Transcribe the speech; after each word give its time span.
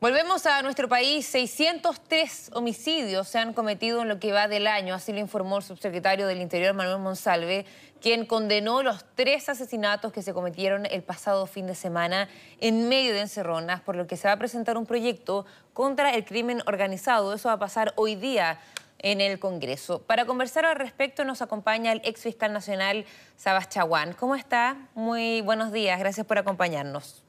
Volvemos 0.00 0.46
a 0.46 0.62
nuestro 0.62 0.88
país. 0.88 1.26
603 1.26 2.52
homicidios 2.54 3.28
se 3.28 3.38
han 3.38 3.52
cometido 3.52 4.00
en 4.00 4.08
lo 4.08 4.18
que 4.18 4.32
va 4.32 4.48
del 4.48 4.66
año, 4.66 4.94
así 4.94 5.12
lo 5.12 5.18
informó 5.18 5.58
el 5.58 5.62
subsecretario 5.62 6.26
del 6.26 6.40
Interior, 6.40 6.72
Manuel 6.72 7.00
Monsalve, 7.00 7.66
quien 8.00 8.24
condenó 8.24 8.82
los 8.82 9.04
tres 9.14 9.50
asesinatos 9.50 10.10
que 10.10 10.22
se 10.22 10.32
cometieron 10.32 10.86
el 10.86 11.02
pasado 11.02 11.46
fin 11.46 11.66
de 11.66 11.74
semana 11.74 12.30
en 12.60 12.88
medio 12.88 13.12
de 13.12 13.20
encerronas, 13.20 13.82
por 13.82 13.94
lo 13.94 14.06
que 14.06 14.16
se 14.16 14.26
va 14.26 14.32
a 14.32 14.38
presentar 14.38 14.78
un 14.78 14.86
proyecto 14.86 15.44
contra 15.74 16.14
el 16.14 16.24
crimen 16.24 16.62
organizado. 16.66 17.34
Eso 17.34 17.50
va 17.50 17.56
a 17.56 17.58
pasar 17.58 17.92
hoy 17.96 18.14
día 18.14 18.58
en 19.00 19.20
el 19.20 19.38
Congreso. 19.38 20.00
Para 20.00 20.24
conversar 20.24 20.64
al 20.64 20.76
respecto 20.76 21.26
nos 21.26 21.42
acompaña 21.42 21.92
el 21.92 22.00
ex 22.04 22.22
fiscal 22.22 22.54
nacional 22.54 23.04
Sabas 23.36 23.68
Chaguán. 23.68 24.14
¿Cómo 24.14 24.34
está? 24.34 24.78
Muy 24.94 25.42
buenos 25.42 25.72
días, 25.72 25.98
gracias 25.98 26.26
por 26.26 26.38
acompañarnos. 26.38 27.22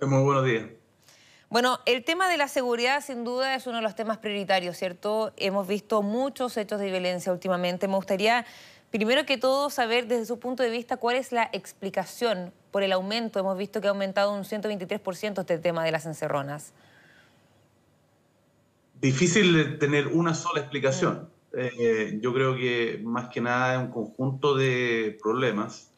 Muy 0.00 0.22
buenos 0.22 0.44
días. 0.44 0.85
Bueno, 1.48 1.78
el 1.86 2.04
tema 2.04 2.28
de 2.28 2.36
la 2.36 2.48
seguridad 2.48 3.04
sin 3.04 3.22
duda 3.22 3.54
es 3.54 3.66
uno 3.68 3.76
de 3.76 3.82
los 3.82 3.94
temas 3.94 4.18
prioritarios, 4.18 4.76
¿cierto? 4.76 5.32
Hemos 5.36 5.68
visto 5.68 6.02
muchos 6.02 6.56
hechos 6.56 6.80
de 6.80 6.90
violencia 6.90 7.32
últimamente. 7.32 7.86
Me 7.86 7.94
gustaría, 7.94 8.44
primero 8.90 9.24
que 9.26 9.38
todo, 9.38 9.70
saber 9.70 10.08
desde 10.08 10.26
su 10.26 10.40
punto 10.40 10.64
de 10.64 10.70
vista 10.70 10.96
cuál 10.96 11.14
es 11.14 11.30
la 11.30 11.48
explicación 11.52 12.52
por 12.72 12.82
el 12.82 12.92
aumento. 12.92 13.38
Hemos 13.38 13.56
visto 13.56 13.80
que 13.80 13.86
ha 13.86 13.90
aumentado 13.90 14.34
un 14.34 14.42
123% 14.42 15.40
este 15.40 15.58
tema 15.58 15.84
de 15.84 15.92
las 15.92 16.04
encerronas. 16.04 16.72
Difícil 19.00 19.78
tener 19.78 20.08
una 20.08 20.34
sola 20.34 20.60
explicación. 20.60 21.30
Mm. 21.52 21.58
Eh, 21.58 22.18
yo 22.20 22.34
creo 22.34 22.56
que 22.56 23.00
más 23.04 23.28
que 23.28 23.40
nada 23.40 23.74
es 23.74 23.80
un 23.80 23.92
conjunto 23.92 24.56
de 24.56 25.16
problemas, 25.22 25.92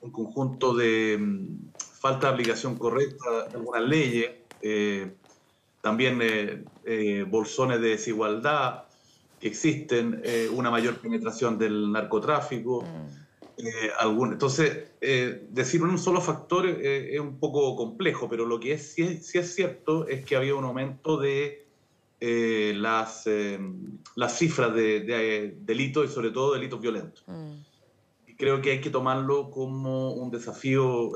un 0.00 0.10
conjunto 0.10 0.74
de 0.74 1.18
mm, 1.20 1.68
falta 1.78 2.26
de 2.26 2.32
aplicación 2.32 2.76
correcta 2.76 3.48
de 3.48 3.54
algunas 3.54 3.82
leyes, 3.82 4.30
eh, 4.62 5.12
también 5.80 6.20
eh, 6.22 6.64
eh, 6.84 7.24
bolsones 7.28 7.80
de 7.80 7.90
desigualdad 7.90 8.84
que 9.38 9.48
existen, 9.48 10.22
una 10.52 10.70
mayor 10.70 10.96
penetración 10.98 11.58
del 11.58 11.92
narcotráfico. 11.92 12.82
Mm. 13.58 14.32
entonces, 14.32 14.92
decir 15.50 15.82
un 15.82 15.98
solo 15.98 16.22
factor 16.22 16.66
es 16.66 17.20
un 17.20 17.38
poco 17.38 17.76
complejo, 17.76 18.30
pero 18.30 18.46
lo 18.46 18.58
que 18.58 18.72
es, 18.72 18.94
sí, 18.94 19.20
es 19.34 19.54
cierto 19.54 20.08
es 20.08 20.24
que 20.24 20.36
había 20.36 20.54
un 20.54 20.64
aumento 20.64 21.18
de 21.18 21.66
las, 22.18 23.28
las 24.14 24.38
cifras 24.38 24.74
de, 24.74 25.54
delitos 25.60 26.10
y 26.10 26.14
sobre 26.14 26.30
todo 26.30 26.54
delitos 26.54 26.80
violentos. 26.80 27.22
Mm. 27.26 27.52
Y 28.28 28.34
creo 28.36 28.62
que 28.62 28.70
hay 28.70 28.80
que 28.80 28.88
tomarlo 28.88 29.50
como 29.50 30.14
un 30.14 30.30
desafío 30.30 31.12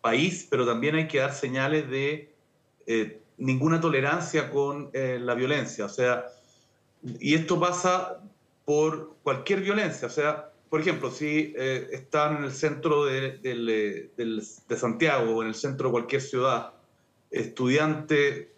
país, 0.00 0.48
pero 0.50 0.66
también 0.66 0.96
hay 0.96 1.06
que 1.06 1.18
dar 1.18 1.32
señales 1.32 1.88
de 1.88 2.35
eh, 2.86 3.20
ninguna 3.38 3.80
tolerancia 3.80 4.50
con 4.50 4.90
eh, 4.92 5.18
la 5.20 5.34
violencia. 5.34 5.84
O 5.84 5.88
sea, 5.88 6.26
y 7.02 7.34
esto 7.34 7.60
pasa 7.60 8.22
por 8.64 9.14
cualquier 9.22 9.60
violencia. 9.60 10.06
O 10.06 10.10
sea, 10.10 10.50
por 10.70 10.80
ejemplo, 10.80 11.10
si 11.10 11.54
eh, 11.56 11.88
están 11.92 12.38
en 12.38 12.44
el 12.44 12.52
centro 12.52 13.04
de, 13.04 13.38
de, 13.38 14.76
Santiago 14.76 15.36
o 15.36 15.42
en 15.42 15.48
el 15.48 15.54
centro 15.54 15.88
de 15.88 15.92
cualquier 15.92 16.22
ciudad, 16.22 16.72
estudiante 17.30 18.52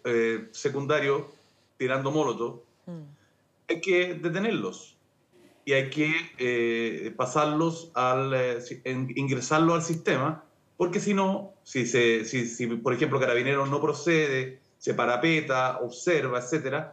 secundario 0.51 1.31
tirando 1.77 2.11
molotov, 2.11 2.61
mm. 2.85 3.01
hay 3.67 3.81
que 3.81 4.13
detenerlos 4.13 4.95
y 5.65 5.73
hay 5.73 5.89
que 5.89 7.13
pasarlos 7.17 7.91
al, 7.93 8.63
ingresarlos 8.85 9.75
al 9.75 9.83
sistema 9.83 10.43
porque 10.79 11.01
si 11.01 11.13
no, 11.13 11.55
si, 11.63 11.85
se, 11.85 12.23
si, 12.23 12.67
por 12.67 12.93
ejemplo 12.93 13.19
Carabineros 13.19 13.69
no 13.69 13.81
procede, 13.81 14.61
se 14.77 14.93
parapeta, 14.93 15.79
observa, 15.79 16.39
etc., 16.39 16.85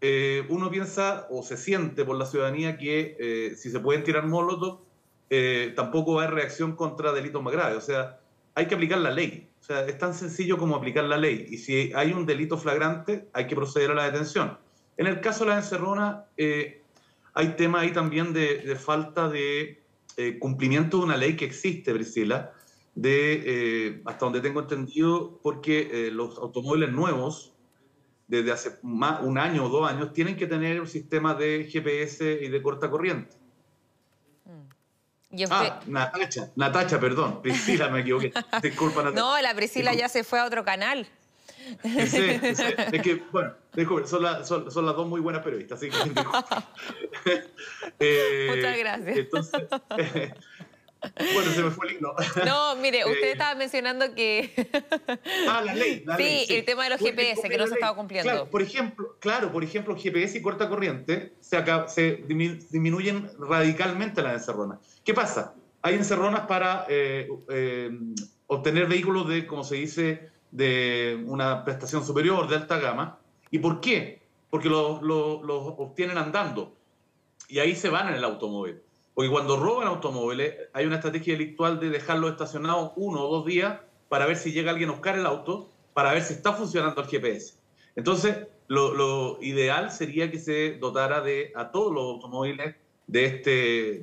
eh, 0.00 0.46
uno 0.48 0.70
piensa 0.70 1.26
o 1.28 1.42
se 1.42 1.58
siente 1.58 2.06
por 2.06 2.16
la 2.16 2.24
ciudadanía 2.24 2.78
que 2.78 3.14
eh, 3.20 3.54
si 3.54 3.70
se 3.70 3.78
pueden 3.78 4.04
tirar 4.04 4.26
molotov, 4.26 4.80
eh, 5.28 5.74
tampoco 5.76 6.14
va 6.14 6.22
a 6.22 6.24
haber 6.24 6.36
reacción 6.36 6.76
contra 6.76 7.12
delitos 7.12 7.42
más 7.42 7.52
graves. 7.52 7.76
O 7.76 7.82
sea, 7.82 8.18
hay 8.54 8.68
que 8.68 8.74
aplicar 8.74 9.00
la 9.00 9.10
ley. 9.10 9.46
O 9.60 9.64
sea, 9.64 9.84
es 9.84 9.98
tan 9.98 10.14
sencillo 10.14 10.56
como 10.56 10.74
aplicar 10.74 11.04
la 11.04 11.18
ley. 11.18 11.46
Y 11.50 11.58
si 11.58 11.92
hay 11.94 12.14
un 12.14 12.24
delito 12.24 12.56
flagrante, 12.56 13.28
hay 13.34 13.46
que 13.46 13.54
proceder 13.54 13.90
a 13.90 13.94
la 13.96 14.04
detención. 14.10 14.56
En 14.96 15.08
el 15.08 15.20
caso 15.20 15.44
de 15.44 15.50
la 15.50 15.56
encerrona, 15.58 16.24
hay 17.34 17.48
tema 17.58 17.80
ahí 17.80 17.92
también 17.92 18.32
de, 18.32 18.62
de 18.62 18.76
falta 18.76 19.28
de 19.28 19.82
cumplimiento 20.38 20.96
de 20.96 21.04
una 21.04 21.18
ley 21.18 21.36
que 21.36 21.44
existe, 21.44 21.92
Priscila, 21.92 22.54
de, 22.96 23.42
eh, 23.44 24.02
hasta 24.06 24.24
donde 24.24 24.40
tengo 24.40 24.60
entendido, 24.60 25.38
porque 25.42 25.90
eh, 25.92 26.10
los 26.10 26.38
automóviles 26.38 26.90
nuevos, 26.90 27.52
desde 28.26 28.50
hace 28.50 28.78
más, 28.82 29.22
un 29.22 29.38
año 29.38 29.66
o 29.66 29.68
dos 29.68 29.88
años, 29.88 30.12
tienen 30.12 30.36
que 30.36 30.46
tener 30.46 30.80
un 30.80 30.88
sistema 30.88 31.34
de 31.34 31.68
GPS 31.70 32.40
y 32.42 32.48
de 32.48 32.62
corta 32.62 32.90
corriente. 32.90 33.36
Mm. 34.46 35.44
Ah, 35.50 35.80
Natacha, 35.86 36.50
Natacha, 36.56 36.98
perdón, 36.98 37.40
Priscila, 37.42 37.90
me 37.90 38.00
equivoqué. 38.00 38.32
Disculpa, 38.62 39.02
Natacha. 39.02 39.20
No, 39.20 39.40
la 39.42 39.54
Priscila 39.54 39.92
ya 39.94 40.08
se 40.08 40.24
fue 40.24 40.40
a 40.40 40.46
otro 40.46 40.64
canal. 40.64 41.06
Sí, 41.82 42.06
sí, 42.06 42.20
es 42.92 43.02
que, 43.02 43.22
bueno, 43.30 43.52
son, 44.06 44.46
son, 44.46 44.70
son, 44.70 44.86
las 44.86 44.96
dos 44.96 45.06
muy 45.06 45.20
buenas 45.20 45.42
periodistas, 45.42 45.78
así 45.78 45.90
que... 45.90 47.34
eh, 47.98 48.46
Muchas 48.54 48.78
gracias. 48.78 49.16
Entonces, 49.18 49.62
bueno, 51.34 51.50
se 51.52 51.62
me 51.62 51.70
fue 51.70 51.88
el 51.88 51.96
himno. 51.96 52.14
No, 52.44 52.76
mire, 52.76 53.04
usted 53.06 53.28
eh, 53.28 53.32
estaba 53.32 53.54
mencionando 53.54 54.14
que... 54.14 54.68
ah, 55.48 55.62
la 55.64 55.74
ley. 55.74 56.02
La 56.04 56.16
sí, 56.16 56.22
ley, 56.22 56.46
el 56.50 56.64
tema 56.64 56.84
de 56.84 56.90
los 56.90 57.00
GPS, 57.00 57.48
que 57.48 57.58
no 57.58 57.66
se 57.66 57.74
estaba 57.74 57.96
cumpliendo. 57.96 58.30
Claro, 58.30 58.50
por 58.50 58.62
ejemplo, 58.62 59.16
claro, 59.20 59.52
por 59.52 59.64
ejemplo, 59.64 59.96
GPS 59.96 60.38
y 60.38 60.42
corta 60.42 60.68
corriente 60.68 61.34
se, 61.40 61.62
se 61.88 62.24
disminuyen 62.26 63.30
radicalmente 63.38 64.22
las 64.22 64.34
encerronas. 64.34 64.78
¿Qué 65.04 65.14
pasa? 65.14 65.54
Hay 65.82 65.94
encerronas 65.94 66.46
para 66.46 66.86
eh, 66.88 67.28
eh, 67.48 67.90
obtener 68.46 68.86
vehículos 68.86 69.28
de, 69.28 69.46
como 69.46 69.64
se 69.64 69.76
dice, 69.76 70.30
de 70.50 71.22
una 71.26 71.64
prestación 71.64 72.04
superior, 72.04 72.48
de 72.48 72.56
alta 72.56 72.78
gama. 72.78 73.18
¿Y 73.50 73.58
por 73.58 73.80
qué? 73.80 74.22
Porque 74.50 74.68
los, 74.68 75.02
los 75.02 75.40
obtienen 75.42 76.18
andando. 76.18 76.74
Y 77.48 77.60
ahí 77.60 77.76
se 77.76 77.88
van 77.88 78.08
en 78.08 78.14
el 78.14 78.24
automóvil. 78.24 78.80
Porque 79.16 79.30
cuando 79.30 79.56
roban 79.56 79.88
automóviles, 79.88 80.56
hay 80.74 80.84
una 80.84 80.96
estrategia 80.96 81.32
delictual 81.32 81.80
de 81.80 81.88
dejarlo 81.88 82.28
estacionado 82.28 82.92
uno 82.96 83.22
o 83.22 83.34
dos 83.34 83.46
días 83.46 83.80
para 84.10 84.26
ver 84.26 84.36
si 84.36 84.52
llega 84.52 84.70
alguien 84.70 84.90
a 84.90 84.92
buscar 84.92 85.18
el 85.18 85.24
auto, 85.24 85.70
para 85.94 86.12
ver 86.12 86.22
si 86.22 86.34
está 86.34 86.52
funcionando 86.52 87.00
el 87.00 87.06
GPS. 87.06 87.54
Entonces, 87.96 88.36
lo, 88.68 89.38
ideal 89.40 89.90
sería 89.90 90.30
que 90.30 90.38
se 90.38 90.76
dotara 90.78 91.22
de, 91.22 91.50
a 91.56 91.70
todos 91.70 91.94
los 91.94 92.04
automóviles 92.16 92.74
de, 93.06 93.24
este, 93.24 93.50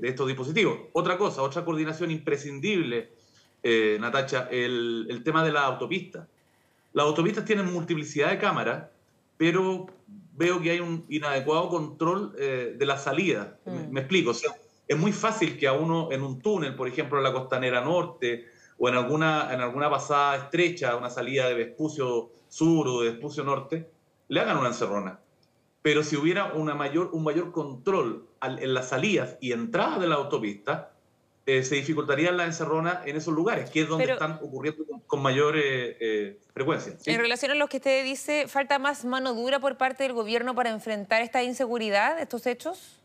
de 0.02 0.10
estos 0.10 0.26
dispositivos. 0.26 0.80
Otra 0.94 1.20
cosa, 1.20 1.44
otra 1.44 1.64
coordinación 1.64 2.10
imprescindible, 2.10 3.12
eh, 3.62 4.00
Natacha, 4.02 4.48
el, 4.50 5.06
el, 5.12 5.24
tema 5.24 5.46
de 5.46 5.52
la 5.52 5.66
autopista. 5.66 6.28
Las 6.92 7.06
autopistas 7.06 7.46
tienen 7.46 7.72
multiplicidad 7.72 8.32
de 8.32 8.40
cámaras, 8.40 8.90
pero 9.38 9.86
veo 10.36 10.60
que 10.60 10.72
hay 10.72 10.80
un 10.80 11.06
inadecuado 11.08 11.70
control 11.70 12.36
eh, 12.40 12.74
de 12.76 12.86
la 12.88 12.98
salida. 12.98 13.60
Me, 13.68 13.74
mm. 13.74 13.92
me, 13.92 14.00
explico, 14.00 14.32
o 14.32 14.34
sea, 14.34 14.50
es 14.94 15.00
muy 15.00 15.12
fácil 15.12 15.58
que 15.58 15.68
a 15.68 15.74
uno 15.74 16.12
en 16.12 16.24
un 16.24 16.42
túnel, 16.42 16.76
por 16.76 16.88
ejemplo, 16.88 17.18
en 17.18 17.24
la 17.24 17.34
costanera 17.34 17.82
norte 17.82 18.48
o 18.78 18.90
en 18.90 18.96
alguna, 18.96 19.54
en 19.54 19.62
alguna 19.62 19.90
pasada 19.90 20.36
estrecha, 20.36 20.96
una 20.96 21.10
salida 21.10 21.48
de 21.48 21.56
Vespucio 21.56 22.32
Sur 22.48 22.88
o 22.88 23.02
de 23.02 23.12
Vespucio 23.12 23.44
Norte, 23.44 23.90
le 24.28 24.40
hagan 24.40 24.58
una 24.58 24.70
encerrona. 24.70 25.20
Pero 25.82 26.04
si 26.04 26.16
hubiera 26.16 26.54
una 26.54 26.76
mayor, 26.76 27.10
un 27.12 27.24
mayor 27.24 27.52
control 27.52 28.26
en 28.42 28.74
las 28.74 28.90
salidas 28.90 29.38
y 29.42 29.52
entradas 29.52 30.00
de 30.00 30.08
la 30.08 30.16
autopista, 30.16 30.92
eh, 31.46 31.64
se 31.64 31.76
dificultaría 31.76 32.32
la 32.32 32.46
encerrona 32.46 33.02
en 33.06 33.18
esos 33.18 33.34
lugares, 33.34 33.70
que 33.70 33.82
es 33.82 33.90
donde 33.90 34.06
están 34.06 34.40
ocurriendo 34.42 34.86
con, 35.06 35.22
mayor 35.22 35.58
eh, 35.58 35.98
eh, 36.00 36.40
frecuencia. 36.54 36.96
En 37.06 37.20
relación 37.20 37.52
a 37.52 37.56
lo 37.56 37.68
que 37.68 37.78
usted 37.78 38.04
dice, 38.06 38.48
¿falta 38.48 38.80
más 38.80 39.04
mano 39.04 39.34
dura 39.34 39.60
por 39.60 39.78
parte 39.78 40.04
del 40.04 40.14
gobierno 40.14 40.56
para 40.56 40.70
enfrentar 40.70 41.22
esta 41.22 41.44
inseguridad, 41.44 42.18
estos 42.20 42.46
hechos? 42.46 43.03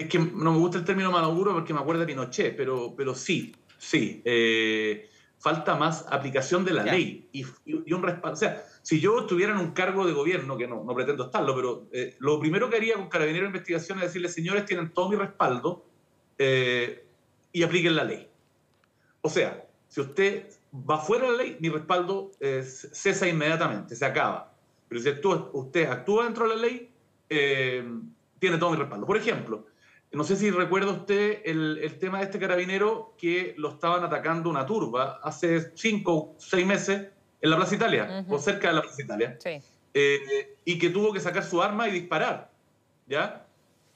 Es 0.00 0.08
que 0.08 0.18
no 0.18 0.52
me 0.52 0.58
gusta 0.58 0.78
el 0.78 0.84
término 0.84 1.12
Maduro 1.12 1.52
porque 1.52 1.74
me 1.74 1.80
acuerda 1.80 2.00
de 2.00 2.06
Pinochet, 2.06 2.56
pero, 2.56 2.94
pero 2.96 3.14
sí, 3.14 3.54
sí. 3.76 4.22
Eh, 4.24 5.10
falta 5.38 5.74
más 5.74 6.06
aplicación 6.10 6.64
de 6.64 6.72
la 6.72 6.84
ley 6.84 7.28
y, 7.32 7.44
un 7.92 8.02
respaldo. 8.02 8.34
O 8.34 8.36
sea, 8.36 8.64
si 8.82 8.98
yo 8.98 9.20
estuviera 9.20 9.52
en 9.52 9.58
un 9.58 9.72
cargo 9.72 10.06
de 10.06 10.12
gobierno, 10.12 10.56
que 10.56 10.66
no, 10.66 10.82
no 10.84 10.94
pretendo 10.94 11.26
estarlo, 11.26 11.54
pero 11.54 11.88
eh, 11.92 12.16
lo 12.18 12.40
primero 12.40 12.70
que 12.70 12.76
haría 12.76 12.94
con 12.94 13.08
Carabinero 13.08 13.44
de 13.44 13.48
Investigación 13.48 13.98
es 13.98 14.04
decirle, 14.04 14.30
señores, 14.30 14.64
tienen 14.64 14.90
todo 14.90 15.10
mi 15.10 15.16
respaldo 15.16 15.84
eh, 16.38 17.04
y 17.52 17.62
apliquen 17.62 17.96
la 17.96 18.04
ley. 18.04 18.26
O 19.20 19.28
sea, 19.28 19.66
si 19.88 20.00
usted 20.00 20.46
va 20.74 20.98
fuera 20.98 21.26
de 21.26 21.32
la 21.32 21.42
ley, 21.42 21.56
mi 21.60 21.68
respaldo 21.68 22.30
cesa 22.62 23.28
inmediatamente, 23.28 23.94
se 23.94 24.04
acaba. 24.06 24.54
Pero 24.88 25.00
si 25.02 25.08
usted 25.52 25.90
actúa 25.90 26.24
dentro 26.24 26.48
de 26.48 26.56
la 26.56 26.62
ley, 26.62 26.90
tiene 27.28 28.58
todo 28.58 28.70
mi 28.70 28.76
respaldo. 28.76 29.06
Por 29.06 29.16
ejemplo, 29.16 29.66
no 30.12 30.24
sé 30.24 30.36
si 30.36 30.50
recuerda 30.50 30.90
usted 30.90 31.42
el, 31.44 31.96
tema 32.00 32.18
de 32.18 32.24
este 32.24 32.38
carabinero 32.38 33.14
que 33.16 33.54
lo 33.56 33.70
estaban 33.70 34.02
atacando 34.02 34.50
una 34.50 34.66
turba 34.66 35.20
hace 35.22 35.70
cinco 35.76 36.14
o 36.14 36.34
seis 36.38 36.66
meses 36.66 37.08
en 37.40 37.50
la 37.50 37.56
Plaza 37.56 37.76
Italia, 37.76 38.24
o 38.28 38.38
cerca 38.38 38.68
de 38.68 38.74
la 38.74 38.82
Plaza 38.82 39.02
Italia, 39.02 39.38
eh, 39.94 40.56
y 40.64 40.78
que 40.78 40.90
tuvo 40.90 41.12
que 41.12 41.20
sacar 41.20 41.44
su 41.44 41.62
arma 41.62 41.88
y 41.88 41.92
disparar. 41.92 42.50
¿ya? 43.06 43.46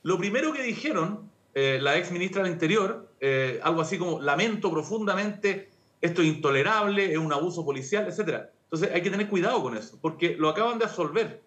Lo 0.03 0.17
primero 0.17 0.53
que 0.53 0.63
dijeron 0.63 1.31
eh, 1.55 1.79
la 1.81 1.97
ex 1.97 2.11
ministra 2.11 2.43
del 2.43 2.53
Interior, 2.53 3.09
eh, 3.21 3.61
algo 3.63 3.81
así 3.81 3.99
como, 3.99 4.21
lamento 4.21 4.71
profundamente, 4.71 5.71
esto 6.01 6.23
es 6.23 6.29
intolerable, 6.29 7.13
es 7.13 7.19
un 7.19 7.33
abuso 7.33 7.65
policial, 7.65 8.07
etc. 8.07 8.47
Entonces 8.65 8.91
hay 8.93 9.03
que 9.03 9.11
tener 9.11 9.29
cuidado 9.29 9.63
con 9.63 9.77
eso, 9.77 9.99
porque 10.01 10.37
lo 10.37 10.49
acaban 10.49 10.79
de 10.79 10.85
absolver. 10.85 11.43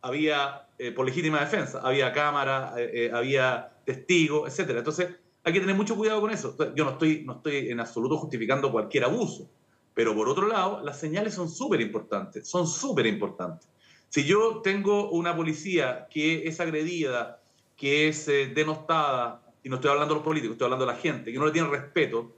Había 0.00 0.66
por 0.94 1.06
legítima 1.06 1.40
defensa, 1.40 1.80
había 1.82 2.12
cámara, 2.12 2.74
había 3.12 3.72
testigos, 3.84 4.56
etc. 4.56 4.76
Entonces 4.78 5.08
hay 5.42 5.52
que 5.52 5.60
tener 5.60 5.74
mucho 5.74 5.96
cuidado 5.96 6.20
con 6.20 6.30
eso. 6.30 6.56
Yo 6.74 6.84
no 6.84 6.92
estoy, 6.92 7.24
no 7.24 7.36
estoy 7.36 7.70
en 7.70 7.80
absoluto 7.80 8.16
justificando 8.18 8.70
cualquier 8.70 9.04
abuso, 9.04 9.50
pero 9.94 10.14
por 10.14 10.28
otro 10.28 10.46
lado, 10.46 10.80
las 10.84 11.00
señales 11.00 11.34
son 11.34 11.48
súper 11.48 11.80
importantes, 11.80 12.48
son 12.48 12.66
súper 12.66 13.06
importantes. 13.06 13.68
Si 14.08 14.24
yo 14.24 14.60
tengo 14.62 15.10
una 15.10 15.34
policía 15.34 16.06
que 16.10 16.46
es 16.46 16.60
agredida, 16.60 17.40
que 17.76 18.08
es 18.08 18.28
eh, 18.28 18.52
denostada, 18.54 19.42
y 19.62 19.68
no 19.68 19.76
estoy 19.76 19.90
hablando 19.90 20.14
de 20.14 20.18
los 20.18 20.24
políticos, 20.24 20.54
estoy 20.54 20.66
hablando 20.66 20.86
de 20.86 20.92
la 20.92 20.98
gente, 20.98 21.32
que 21.32 21.38
no 21.38 21.46
le 21.46 21.52
tiene 21.52 21.68
respeto, 21.68 22.32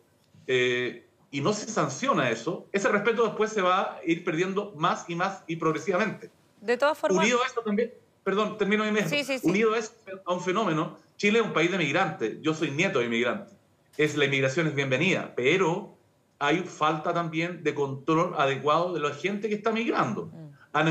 eh, 0.46 1.06
y 1.30 1.40
no 1.40 1.52
se 1.52 1.66
sanciona 1.66 2.30
eso, 2.30 2.66
ese 2.72 2.88
respeto 2.88 3.24
después 3.24 3.52
se 3.52 3.62
va 3.62 3.82
a 3.82 4.00
ir 4.04 4.24
perdiendo 4.24 4.72
más 4.76 5.08
y 5.08 5.14
más 5.14 5.44
y 5.46 5.56
progresivamente. 5.56 6.30
De 6.60 6.76
todas 6.76 6.96
formas. 6.98 7.24
Unido 7.24 7.42
a 7.42 7.46
esto 7.46 7.62
también, 7.62 7.92
perdón, 8.22 8.58
termino 8.58 8.84
mi 8.84 8.92
mesmo. 8.92 9.16
Unido 9.42 9.74
a, 9.74 9.78
a 10.24 10.34
un 10.34 10.40
fenómeno, 10.42 10.98
Chile 11.16 11.40
es 11.40 11.44
un 11.44 11.52
país 11.52 11.70
de 11.70 11.78
migrantes, 11.78 12.38
yo 12.40 12.54
soy 12.54 12.70
nieto 12.70 12.98
de 12.98 13.06
inmigrante. 13.06 13.52
Es, 13.96 14.16
la 14.16 14.24
inmigración 14.24 14.66
es 14.66 14.74
bienvenida, 14.74 15.34
pero 15.36 15.96
hay 16.38 16.60
falta 16.60 17.12
también 17.12 17.62
de 17.62 17.74
control 17.74 18.34
adecuado 18.38 18.94
de 18.94 19.00
la 19.00 19.10
gente 19.10 19.48
que 19.48 19.54
está 19.54 19.70
migrando. 19.70 20.26
Mm. 20.26 20.90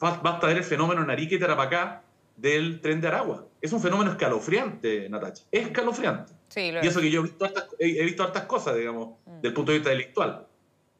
Basta 0.00 0.46
ver 0.46 0.56
el 0.56 0.64
fenómeno 0.64 1.02
en 1.02 1.10
Arica 1.10 1.36
y 1.36 1.38
Tarapacá 1.38 2.02
del 2.36 2.80
tren 2.80 3.00
de 3.00 3.08
Aragua. 3.08 3.46
Es 3.60 3.72
un 3.72 3.80
fenómeno 3.80 4.10
escalofriante, 4.10 5.08
Natacha. 5.08 5.44
Escalofriante. 5.52 6.32
Sí, 6.48 6.72
y 6.82 6.86
eso 6.86 7.00
que 7.00 7.10
yo 7.10 7.20
he 7.20 7.22
visto, 7.24 7.44
hartas, 7.44 7.68
he 7.78 8.04
visto 8.04 8.24
hartas 8.24 8.44
cosas, 8.44 8.76
digamos, 8.76 9.10
mm. 9.26 9.40
del 9.42 9.52
punto 9.52 9.70
de 9.70 9.78
vista 9.78 9.90
delictual. 9.90 10.46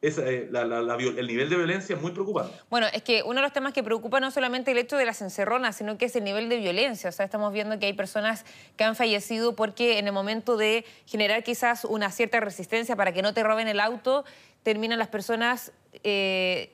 Es, 0.02 0.16
eh, 0.16 0.48
el 0.50 1.26
nivel 1.26 1.50
de 1.50 1.56
violencia 1.56 1.94
es 1.94 2.00
muy 2.00 2.12
preocupante. 2.12 2.54
Bueno, 2.70 2.86
es 2.90 3.02
que 3.02 3.22
uno 3.22 3.34
de 3.34 3.42
los 3.42 3.52
temas 3.52 3.74
que 3.74 3.82
preocupa 3.82 4.18
no 4.18 4.30
solamente 4.30 4.70
el 4.70 4.78
hecho 4.78 4.96
de 4.96 5.04
las 5.04 5.20
encerronas, 5.20 5.76
sino 5.76 5.98
que 5.98 6.06
es 6.06 6.16
el 6.16 6.24
nivel 6.24 6.48
de 6.48 6.56
violencia. 6.56 7.10
O 7.10 7.12
sea, 7.12 7.26
estamos 7.26 7.52
viendo 7.52 7.78
que 7.78 7.84
hay 7.84 7.92
personas 7.92 8.46
que 8.78 8.84
han 8.84 8.96
fallecido 8.96 9.54
porque 9.54 9.98
en 9.98 10.06
el 10.06 10.12
momento 10.14 10.56
de 10.56 10.86
generar 11.04 11.42
quizás 11.42 11.84
una 11.84 12.10
cierta 12.10 12.40
resistencia 12.40 12.96
para 12.96 13.12
que 13.12 13.20
no 13.20 13.34
te 13.34 13.42
roben 13.42 13.68
el 13.68 13.78
auto, 13.78 14.24
terminan 14.62 14.98
las 14.98 15.08
personas 15.08 15.70
eh, 16.02 16.72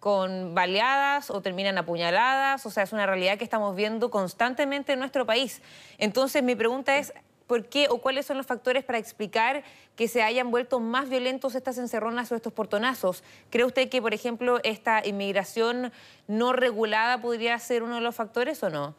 con 0.00 0.56
baleadas 0.56 1.30
o 1.30 1.40
terminan 1.42 1.78
apuñaladas. 1.78 2.66
O 2.66 2.70
sea, 2.70 2.82
es 2.82 2.92
una 2.92 3.06
realidad 3.06 3.38
que 3.38 3.44
estamos 3.44 3.76
viendo 3.76 4.10
constantemente 4.10 4.94
en 4.94 4.98
nuestro 4.98 5.24
país. 5.24 5.62
Entonces, 5.98 6.42
mi 6.42 6.56
pregunta 6.56 6.98
es, 6.98 7.12
¿Por 7.46 7.66
qué 7.66 7.86
o 7.88 7.98
cuáles 7.98 8.26
son 8.26 8.36
los 8.36 8.46
factores 8.46 8.84
para 8.84 8.98
explicar 8.98 9.62
que 9.94 10.08
se 10.08 10.22
hayan 10.22 10.50
vuelto 10.50 10.80
más 10.80 11.08
violentos 11.08 11.54
estas 11.54 11.78
encerronas 11.78 12.30
o 12.32 12.34
estos 12.34 12.52
portonazos? 12.52 13.22
¿Cree 13.50 13.64
usted 13.64 13.88
que, 13.88 14.02
por 14.02 14.14
ejemplo, 14.14 14.58
esta 14.64 15.06
inmigración 15.06 15.92
no 16.26 16.52
regulada 16.52 17.20
podría 17.20 17.58
ser 17.58 17.82
uno 17.82 17.96
de 17.96 18.00
los 18.00 18.14
factores 18.14 18.62
o 18.62 18.70
no? 18.70 18.94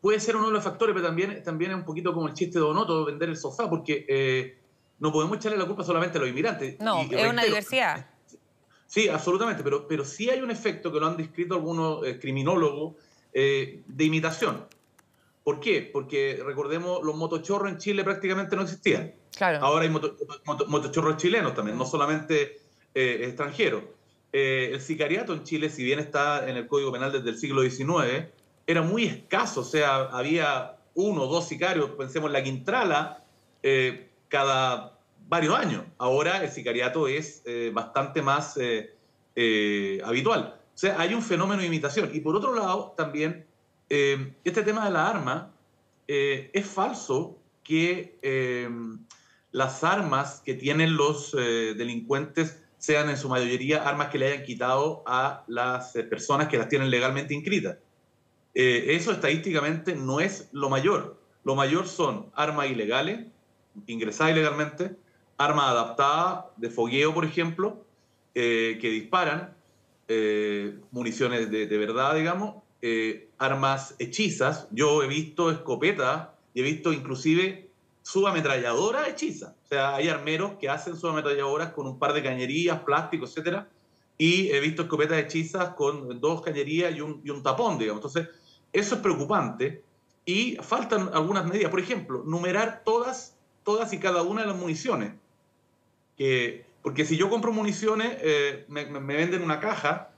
Puede 0.00 0.20
ser 0.20 0.36
uno 0.36 0.46
de 0.46 0.52
los 0.52 0.64
factores, 0.64 0.94
pero 0.94 1.06
también, 1.06 1.42
también 1.42 1.72
es 1.72 1.76
un 1.76 1.84
poquito 1.84 2.14
como 2.14 2.28
el 2.28 2.34
chiste 2.34 2.58
de 2.58 2.64
Donoto, 2.64 3.04
vender 3.04 3.28
el 3.28 3.36
sofá, 3.36 3.68
porque 3.68 4.06
eh, 4.08 4.58
no 5.00 5.12
podemos 5.12 5.36
echarle 5.36 5.58
la 5.58 5.66
culpa 5.66 5.82
solamente 5.82 6.18
a 6.18 6.20
los 6.20 6.30
inmigrantes. 6.30 6.78
No, 6.80 7.02
es 7.02 7.28
una 7.28 7.44
diversidad. 7.44 8.06
Sí, 8.90 9.08
absolutamente, 9.08 9.62
pero, 9.62 9.86
pero 9.86 10.04
sí 10.04 10.30
hay 10.30 10.40
un 10.40 10.50
efecto 10.50 10.92
que 10.92 10.98
lo 10.98 11.06
han 11.06 11.16
descrito 11.16 11.54
algunos 11.54 12.04
eh, 12.04 12.18
criminólogos 12.18 12.96
eh, 13.32 13.82
de 13.86 14.04
imitación. 14.04 14.66
¿Por 15.44 15.60
qué? 15.60 15.88
Porque 15.92 16.40
recordemos, 16.44 17.02
los 17.02 17.16
motochorros 17.16 17.70
en 17.70 17.78
Chile 17.78 18.04
prácticamente 18.04 18.56
no 18.56 18.62
existían. 18.62 19.14
Claro. 19.34 19.64
Ahora 19.64 19.84
hay 19.84 19.90
motochorros 19.90 21.16
chilenos 21.16 21.54
también, 21.54 21.78
no 21.78 21.86
solamente 21.86 22.60
eh, 22.94 23.22
extranjeros. 23.24 23.82
Eh, 24.32 24.70
el 24.72 24.80
sicariato 24.80 25.32
en 25.32 25.44
Chile, 25.44 25.70
si 25.70 25.82
bien 25.82 25.98
está 25.98 26.48
en 26.48 26.56
el 26.56 26.66
Código 26.66 26.92
Penal 26.92 27.10
desde 27.10 27.30
el 27.30 27.38
siglo 27.38 27.62
XIX, 27.62 28.26
era 28.66 28.82
muy 28.82 29.04
escaso. 29.04 29.62
O 29.62 29.64
sea, 29.64 30.04
había 30.10 30.76
uno 30.94 31.22
o 31.22 31.26
dos 31.26 31.48
sicarios, 31.48 31.90
pensemos 31.90 32.28
en 32.28 32.32
la 32.34 32.42
Quintrala, 32.42 33.24
eh, 33.62 34.10
cada 34.28 34.98
varios 35.26 35.54
años. 35.54 35.84
Ahora 35.96 36.42
el 36.42 36.50
sicariato 36.50 37.08
es 37.08 37.42
bastante 37.72 38.20
más 38.20 38.58
habitual. 40.04 40.60
O 40.74 40.78
sea, 40.80 41.00
hay 41.00 41.14
un 41.14 41.22
fenómeno 41.22 41.60
de 41.60 41.68
imitación. 41.68 42.10
Y 42.12 42.20
por 42.20 42.36
otro 42.36 42.54
lado, 42.54 42.94
también 42.96 43.46
eh, 43.92 44.34
este 44.44 44.62
tema 44.62 44.84
de 44.84 44.92
la 44.92 45.08
arma, 45.08 45.52
eh, 46.06 46.48
es 46.54 46.64
falso 46.64 47.36
que 47.64 48.16
eh, 48.22 48.68
las 49.50 49.82
armas 49.82 50.40
que 50.44 50.54
tienen 50.54 50.96
los 50.96 51.32
delincuentes 51.32 52.62
sean 52.78 53.10
en 53.10 53.16
su 53.16 53.28
mayoría 53.28 53.86
armas 53.86 54.08
que 54.08 54.18
le 54.18 54.28
hayan 54.32 54.44
quitado 54.44 55.02
a 55.06 55.44
las 55.48 55.92
personas 56.08 56.46
que 56.46 56.56
las 56.56 56.68
tienen 56.68 56.88
legalmente 56.88 57.34
inscritas. 57.34 57.78
eso 58.54 59.12
estadísticamente 59.12 59.96
no 59.96 60.20
es 60.20 60.48
lo 60.52 60.70
mayor. 60.70 61.20
Lo 61.44 61.56
mayor 61.56 61.88
son 61.88 62.30
armas 62.34 62.70
ilegales, 62.70 63.26
ingresadas 63.86 64.32
ilegalmente, 64.32 64.96
armas 65.36 65.66
adaptadas 65.66 66.44
de 66.56 66.70
fogueo, 66.70 67.12
por 67.12 67.24
ejemplo, 67.24 67.84
que 68.32 68.78
disparan, 68.80 69.52
municiones 70.92 71.50
de, 71.50 71.66
de 71.66 71.78
verdad, 71.78 72.14
digamos, 72.14 72.62
eh, 72.82 73.28
armas 73.38 73.94
hechizas. 73.98 74.68
Yo 74.70 75.02
he 75.02 75.08
visto 75.08 75.50
escopetas 75.50 76.28
y 76.54 76.60
he 76.60 76.62
visto 76.62 76.92
inclusive 76.92 77.70
subametralladoras 78.02 79.08
hechizas. 79.08 79.54
O 79.64 79.68
sea, 79.68 79.94
hay 79.94 80.08
armeros 80.08 80.52
que 80.58 80.68
hacen 80.68 80.96
subametralladoras 80.96 81.72
con 81.72 81.86
un 81.86 81.98
par 81.98 82.12
de 82.12 82.22
cañerías, 82.22 82.80
plástico, 82.80 83.26
etcétera. 83.26 83.68
Y 84.18 84.50
he 84.50 84.60
visto 84.60 84.82
escopetas 84.82 85.18
hechizas 85.18 85.74
con 85.74 86.20
dos 86.20 86.42
cañerías 86.42 86.94
y 86.94 87.00
un, 87.00 87.20
y 87.24 87.30
un 87.30 87.42
tapón, 87.42 87.78
digamos. 87.78 88.04
Entonces, 88.04 88.28
eso 88.72 88.94
es 88.96 89.00
preocupante 89.00 89.82
y 90.24 90.56
faltan 90.56 91.10
algunas 91.12 91.46
medidas. 91.46 91.70
Por 91.70 91.80
ejemplo, 91.80 92.22
numerar 92.24 92.82
todas, 92.84 93.36
todas 93.64 93.92
y 93.92 93.98
cada 93.98 94.22
una 94.22 94.42
de 94.42 94.48
las 94.48 94.56
municiones. 94.56 95.12
Que, 96.16 96.64
porque 96.82 97.04
si 97.04 97.16
yo 97.16 97.28
compro 97.30 97.52
municiones, 97.52 98.16
eh, 98.20 98.64
me, 98.68 98.84
venden 98.84 99.42
una 99.42 99.60
caja, 99.60 100.10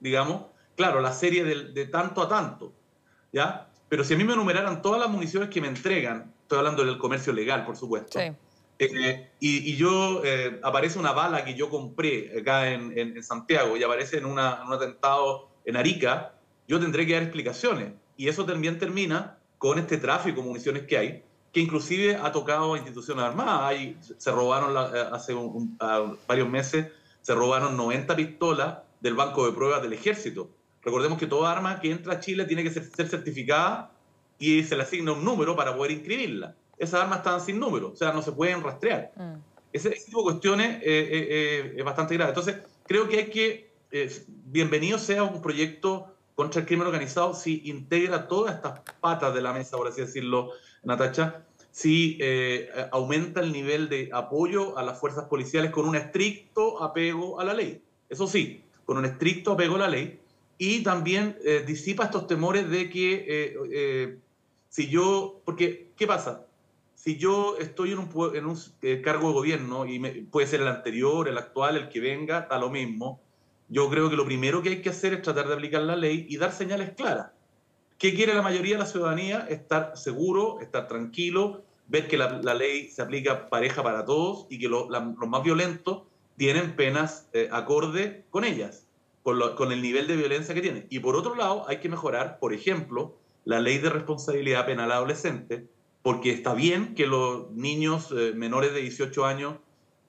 digamos, 0.00 0.46
claro, 0.76 1.00
la 1.00 1.12
serie 1.12 1.44
de, 1.44 1.86
tanto 1.86 2.22
a 2.22 2.28
tanto, 2.28 2.72
¿ya? 3.32 3.68
Pero 3.88 4.04
si 4.04 4.14
a 4.14 4.16
mí 4.16 4.24
me 4.24 4.34
numeraran 4.34 4.82
todas 4.82 5.00
las 5.00 5.10
municiones 5.10 5.48
que 5.48 5.60
me 5.60 5.68
entregan, 5.68 6.32
estoy 6.42 6.58
hablando 6.58 6.84
del 6.84 6.98
comercio 6.98 7.32
legal, 7.32 7.64
por 7.64 7.76
supuesto, 7.76 8.18
eh, 8.78 9.30
y, 9.38 9.76
yo, 9.76 10.22
eh, 10.24 10.58
aparece 10.62 10.98
una 10.98 11.12
bala 11.12 11.44
que 11.44 11.54
yo 11.54 11.70
compré 11.70 12.38
acá 12.40 12.70
en, 12.70 13.22
Santiago 13.22 13.76
y 13.76 13.82
aparece 13.82 14.18
en, 14.18 14.26
un 14.26 14.38
atentado 14.38 15.48
en 15.64 15.76
Arica, 15.76 16.34
yo 16.66 16.80
tendré 16.80 17.06
que 17.06 17.14
dar 17.14 17.22
explicaciones. 17.22 17.92
Y 18.16 18.28
eso 18.28 18.44
también 18.44 18.78
termina 18.78 19.38
con 19.58 19.78
este 19.78 19.98
tráfico 19.98 20.40
de 20.40 20.46
municiones 20.46 20.82
que 20.84 20.98
hay, 20.98 21.22
que 21.52 21.60
inclusive 21.60 22.16
ha 22.16 22.32
tocado 22.32 22.74
a 22.74 22.78
instituciones 22.78 23.24
armadas. 23.24 23.76
se 24.18 24.30
robaron 24.30 24.74
eh, 24.94 25.04
hace 25.12 25.34
varios 26.26 26.48
meses, 26.48 26.88
se 27.22 27.34
robaron 27.34 27.76
90 27.76 28.16
pistolas 28.16 28.78
del 29.00 29.14
banco 29.14 29.46
de 29.46 29.52
pruebas 29.52 29.82
del 29.82 29.92
ejército. 29.92 30.50
Recordemos 30.84 31.18
que 31.18 31.26
toda 31.26 31.50
arma 31.50 31.80
que 31.80 31.90
entra 31.90 32.14
a 32.14 32.20
Chile 32.20 32.44
tiene 32.44 32.62
que 32.62 32.70
ser, 32.70 32.84
certificada 33.08 33.92
y 34.38 34.62
se 34.64 34.76
le 34.76 34.82
asigna 34.82 35.12
un 35.12 35.24
número 35.24 35.56
para 35.56 35.74
poder 35.74 35.92
inscribirla. 35.92 36.54
Esas 36.76 37.02
armas 37.02 37.18
están 37.18 37.40
sin 37.40 37.58
número, 37.58 37.92
o 37.92 37.96
sea, 37.96 38.12
no 38.12 38.20
se 38.20 38.32
pueden 38.32 38.62
rastrear. 38.62 39.12
Mm. 39.16 39.34
Ese, 39.72 39.90
tipo 39.90 40.20
de 40.20 40.24
cuestiones 40.24 40.76
eh, 40.76 40.82
eh, 40.84 41.26
eh, 41.30 41.74
es 41.76 41.84
bastante 41.84 42.14
grave. 42.14 42.30
Entonces, 42.30 42.56
creo 42.86 43.08
que 43.08 43.18
hay 43.18 43.30
que, 43.30 43.74
bienvenido 44.44 44.98
sea 44.98 45.22
un 45.22 45.40
proyecto 45.40 46.14
contra 46.34 46.60
el 46.60 46.66
crimen 46.66 46.86
organizado 46.86 47.32
si 47.34 47.62
integra 47.64 48.26
todas 48.26 48.56
estas 48.56 48.80
patas 49.00 49.34
de 49.34 49.40
la 49.40 49.52
mesa, 49.52 49.76
por 49.76 49.88
así 49.88 50.00
decirlo, 50.00 50.50
Natacha, 50.82 51.44
si 51.70 52.18
aumenta 52.92 53.40
el 53.40 53.52
nivel 53.52 53.88
de 53.88 54.10
apoyo 54.12 54.76
a 54.76 54.82
las 54.82 54.98
fuerzas 54.98 55.24
policiales 55.24 55.70
con 55.70 55.86
un 55.86 55.94
estricto 55.94 56.82
apego 56.82 57.40
a 57.40 57.44
la 57.44 57.54
ley. 57.54 57.82
Eso 58.08 58.26
sí, 58.26 58.64
con 58.84 58.98
un 58.98 59.04
estricto 59.04 59.52
apego 59.52 59.76
a 59.76 59.78
la 59.78 59.88
ley, 59.88 60.20
y 60.58 60.82
también 60.82 61.36
eh, 61.44 61.64
disipa 61.66 62.04
estos 62.04 62.26
temores 62.26 62.70
de 62.70 62.88
que 62.88 63.14
eh, 63.28 63.56
eh, 63.72 64.18
si 64.68 64.88
yo, 64.88 65.40
porque, 65.44 65.90
¿qué 65.96 66.06
pasa? 66.06 66.46
Si 66.94 67.16
yo 67.16 67.56
estoy 67.58 67.92
en 67.92 67.98
un, 67.98 68.08
en 68.34 68.46
un 68.46 68.56
cargo 69.02 69.28
de 69.28 69.34
gobierno, 69.34 69.84
y 69.86 69.98
puede 70.30 70.46
ser 70.46 70.62
el 70.62 70.68
anterior, 70.68 71.28
el 71.28 71.36
actual, 71.36 71.76
el 71.76 71.88
que 71.88 72.00
venga, 72.00 72.40
está 72.40 72.58
lo 72.58 72.70
mismo, 72.70 73.20
yo 73.68 73.90
creo 73.90 74.08
que 74.08 74.16
lo 74.16 74.24
primero 74.24 74.62
que 74.62 74.70
hay 74.70 74.82
que 74.82 74.90
hacer 74.90 75.12
es 75.12 75.22
tratar 75.22 75.48
de 75.48 75.54
aplicar 75.54 75.82
la 75.82 75.96
ley 75.96 76.26
y 76.28 76.36
dar 76.36 76.52
señales 76.52 76.92
claras. 76.96 77.32
¿Qué 77.98 78.14
quiere 78.14 78.34
la 78.34 78.42
mayoría 78.42 78.74
de 78.74 78.80
la 78.80 78.86
ciudadanía? 78.86 79.46
Estar 79.48 79.96
seguro, 79.96 80.60
estar 80.60 80.88
tranquilo, 80.88 81.62
ver 81.88 82.08
que 82.08 82.16
la, 82.16 82.54
ley 82.54 82.88
se 82.88 83.02
aplica 83.02 83.48
pareja 83.48 83.82
para 83.82 84.04
todos 84.04 84.46
y 84.50 84.58
que 84.58 84.68
los 84.68 84.88
más 84.88 85.42
violentos 85.42 86.02
tienen 86.36 86.74
penas 86.76 87.28
eh, 87.32 87.48
acorde 87.52 88.24
con 88.30 88.44
ellas, 88.44 88.83
con, 89.24 89.40
con, 89.56 89.72
el 89.72 89.82
nivel 89.82 90.06
de 90.06 90.14
violencia 90.14 90.54
que 90.54 90.60
tienen. 90.60 90.86
Y 90.90 91.00
por 91.00 91.16
otro 91.16 91.34
lado, 91.34 91.64
hay 91.66 91.78
que 91.78 91.88
mejorar, 91.88 92.38
por 92.38 92.54
ejemplo, 92.54 93.16
la 93.44 93.58
ley 93.58 93.78
de 93.78 93.90
responsabilidad 93.90 94.66
penal 94.66 94.92
adolescente, 94.92 95.66
porque 96.02 96.30
está 96.30 96.54
bien 96.54 96.94
que 96.94 97.06
los 97.06 97.50
niños 97.50 98.14
eh, 98.16 98.32
menores 98.36 98.72
de 98.72 98.82
18 98.82 99.24
años 99.24 99.54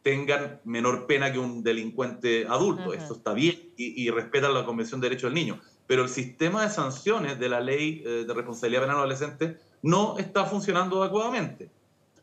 tengan 0.03 0.61
menor 0.65 1.07
pena 1.07 1.31
que 1.31 1.39
un 1.39 1.63
delincuente 1.63 2.45
adulto. 2.47 2.93
Eso 2.93 3.13
está 3.13 3.33
bien 3.33 3.71
y, 3.77 4.03
y 4.03 4.11
respetan 4.11 4.53
la 4.53 4.65
Convención 4.65 5.01
de 5.01 5.09
Derechos 5.09 5.31
del 5.31 5.33
Niño. 5.33 5.59
Pero 5.87 6.03
el 6.03 6.09
sistema 6.09 6.63
de 6.63 6.69
sanciones 6.69 7.39
de 7.39 7.49
la 7.49 7.59
ley 7.59 8.03
eh, 8.05 8.25
de 8.27 8.33
responsabilidad 8.33 8.81
penal 8.81 8.97
adolescente 8.97 9.57
no 9.81 10.17
está 10.19 10.45
funcionando 10.45 11.01
adecuadamente. 11.01 11.69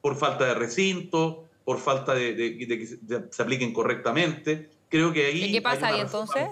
Por 0.00 0.16
falta 0.16 0.44
de 0.44 0.54
recinto, 0.54 1.48
por 1.64 1.78
falta 1.78 2.14
de, 2.14 2.36
que 2.36 2.86
se 3.30 3.42
apliquen 3.42 3.72
correctamente. 3.72 4.68
Creo 4.88 5.12
que 5.12 5.26
ahí... 5.26 5.44
¿Y 5.44 5.52
qué 5.52 5.62
pasa 5.62 5.88
ahí 5.88 6.00
entonces? 6.00 6.48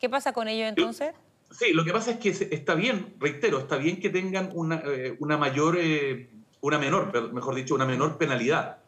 ¿Qué 0.00 0.08
pasa 0.08 0.32
con 0.32 0.48
ello 0.48 0.66
entonces? 0.66 1.12
Sí, 1.52 1.72
lo 1.72 1.84
que 1.84 1.92
pasa 1.92 2.12
es 2.12 2.16
que 2.18 2.30
está 2.54 2.74
bien, 2.74 3.14
reitero, 3.20 3.58
está 3.58 3.76
bien 3.76 4.00
que 4.00 4.08
tengan 4.08 4.50
una, 4.54 4.82
eh, 4.86 5.16
una 5.20 5.36
mayor, 5.36 5.76
eh, 5.78 6.30
una 6.60 6.78
menor, 6.78 7.32
mejor 7.32 7.54
dicho, 7.54 7.74
una 7.74 7.86
menor 7.86 8.18
penalidad 8.18 8.80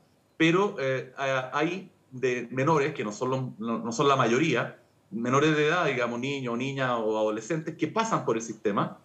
pero 0.43 0.75
eh, 0.81 1.13
hay 1.53 1.89
de 2.11 2.49
menores, 2.51 2.95
que 2.95 3.05
no 3.05 3.13
son, 3.13 3.55
no, 3.61 3.93
son 3.93 4.09
la 4.09 4.17
mayoría, 4.17 4.77
menores 5.13 5.57
de 5.57 5.69
edad, 5.69 5.87
digamos, 5.87 6.19
niños, 6.19 6.59
niñas 6.59 6.91
o 6.99 7.17
adolescentes, 7.17 7.77
que 7.77 7.87
pasan 7.87 8.25
por 8.25 8.35
el 8.35 8.43
sistema 8.43 8.99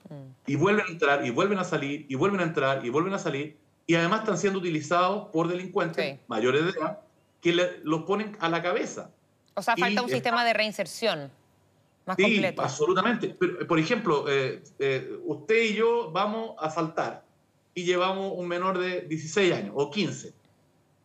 y 0.47 0.55
vuelven 0.55 0.87
a 0.87 0.89
entrar 0.89 1.23
y 1.27 1.29
vuelven 1.29 1.59
a 1.59 1.63
salir 1.63 2.07
y 2.09 2.15
vuelven 2.15 2.39
a 2.39 2.43
entrar 2.43 2.83
y 2.83 2.89
vuelven 2.89 3.13
a 3.13 3.19
salir 3.19 3.55
y 3.85 3.93
además 3.93 4.21
están 4.21 4.39
siendo 4.39 4.57
utilizados 4.57 5.29
por 5.31 5.47
delincuentes 5.47 6.19
mayores 6.27 6.65
de 6.65 6.71
edad 6.71 7.01
que 7.39 7.53
los 7.83 8.01
ponen 8.01 8.35
a 8.39 8.49
la 8.49 8.63
cabeza. 8.63 9.11
O 9.53 9.61
sea, 9.61 9.77
falta 9.77 10.01
un 10.01 10.09
sistema 10.09 10.43
de 10.43 10.53
reinserción 10.53 11.31
más 12.07 12.17
sí, 12.17 12.23
completo. 12.23 12.61
absolutamente. 12.61 13.35
por 13.67 13.79
ejemplo, 13.79 14.25
eh, 14.27 14.63
eh, 14.79 15.19
usted 15.25 15.63
y 15.63 15.73
yo 15.75 16.11
vamos 16.11 16.55
a 16.59 16.69
saltar 16.69 17.23
y 17.73 17.83
llevamos 17.83 18.33
un 18.35 18.47
menor 18.47 18.79
de 18.79 19.01
16 19.01 19.53
años 19.53 19.73
o 19.75 19.91
15 19.91 20.33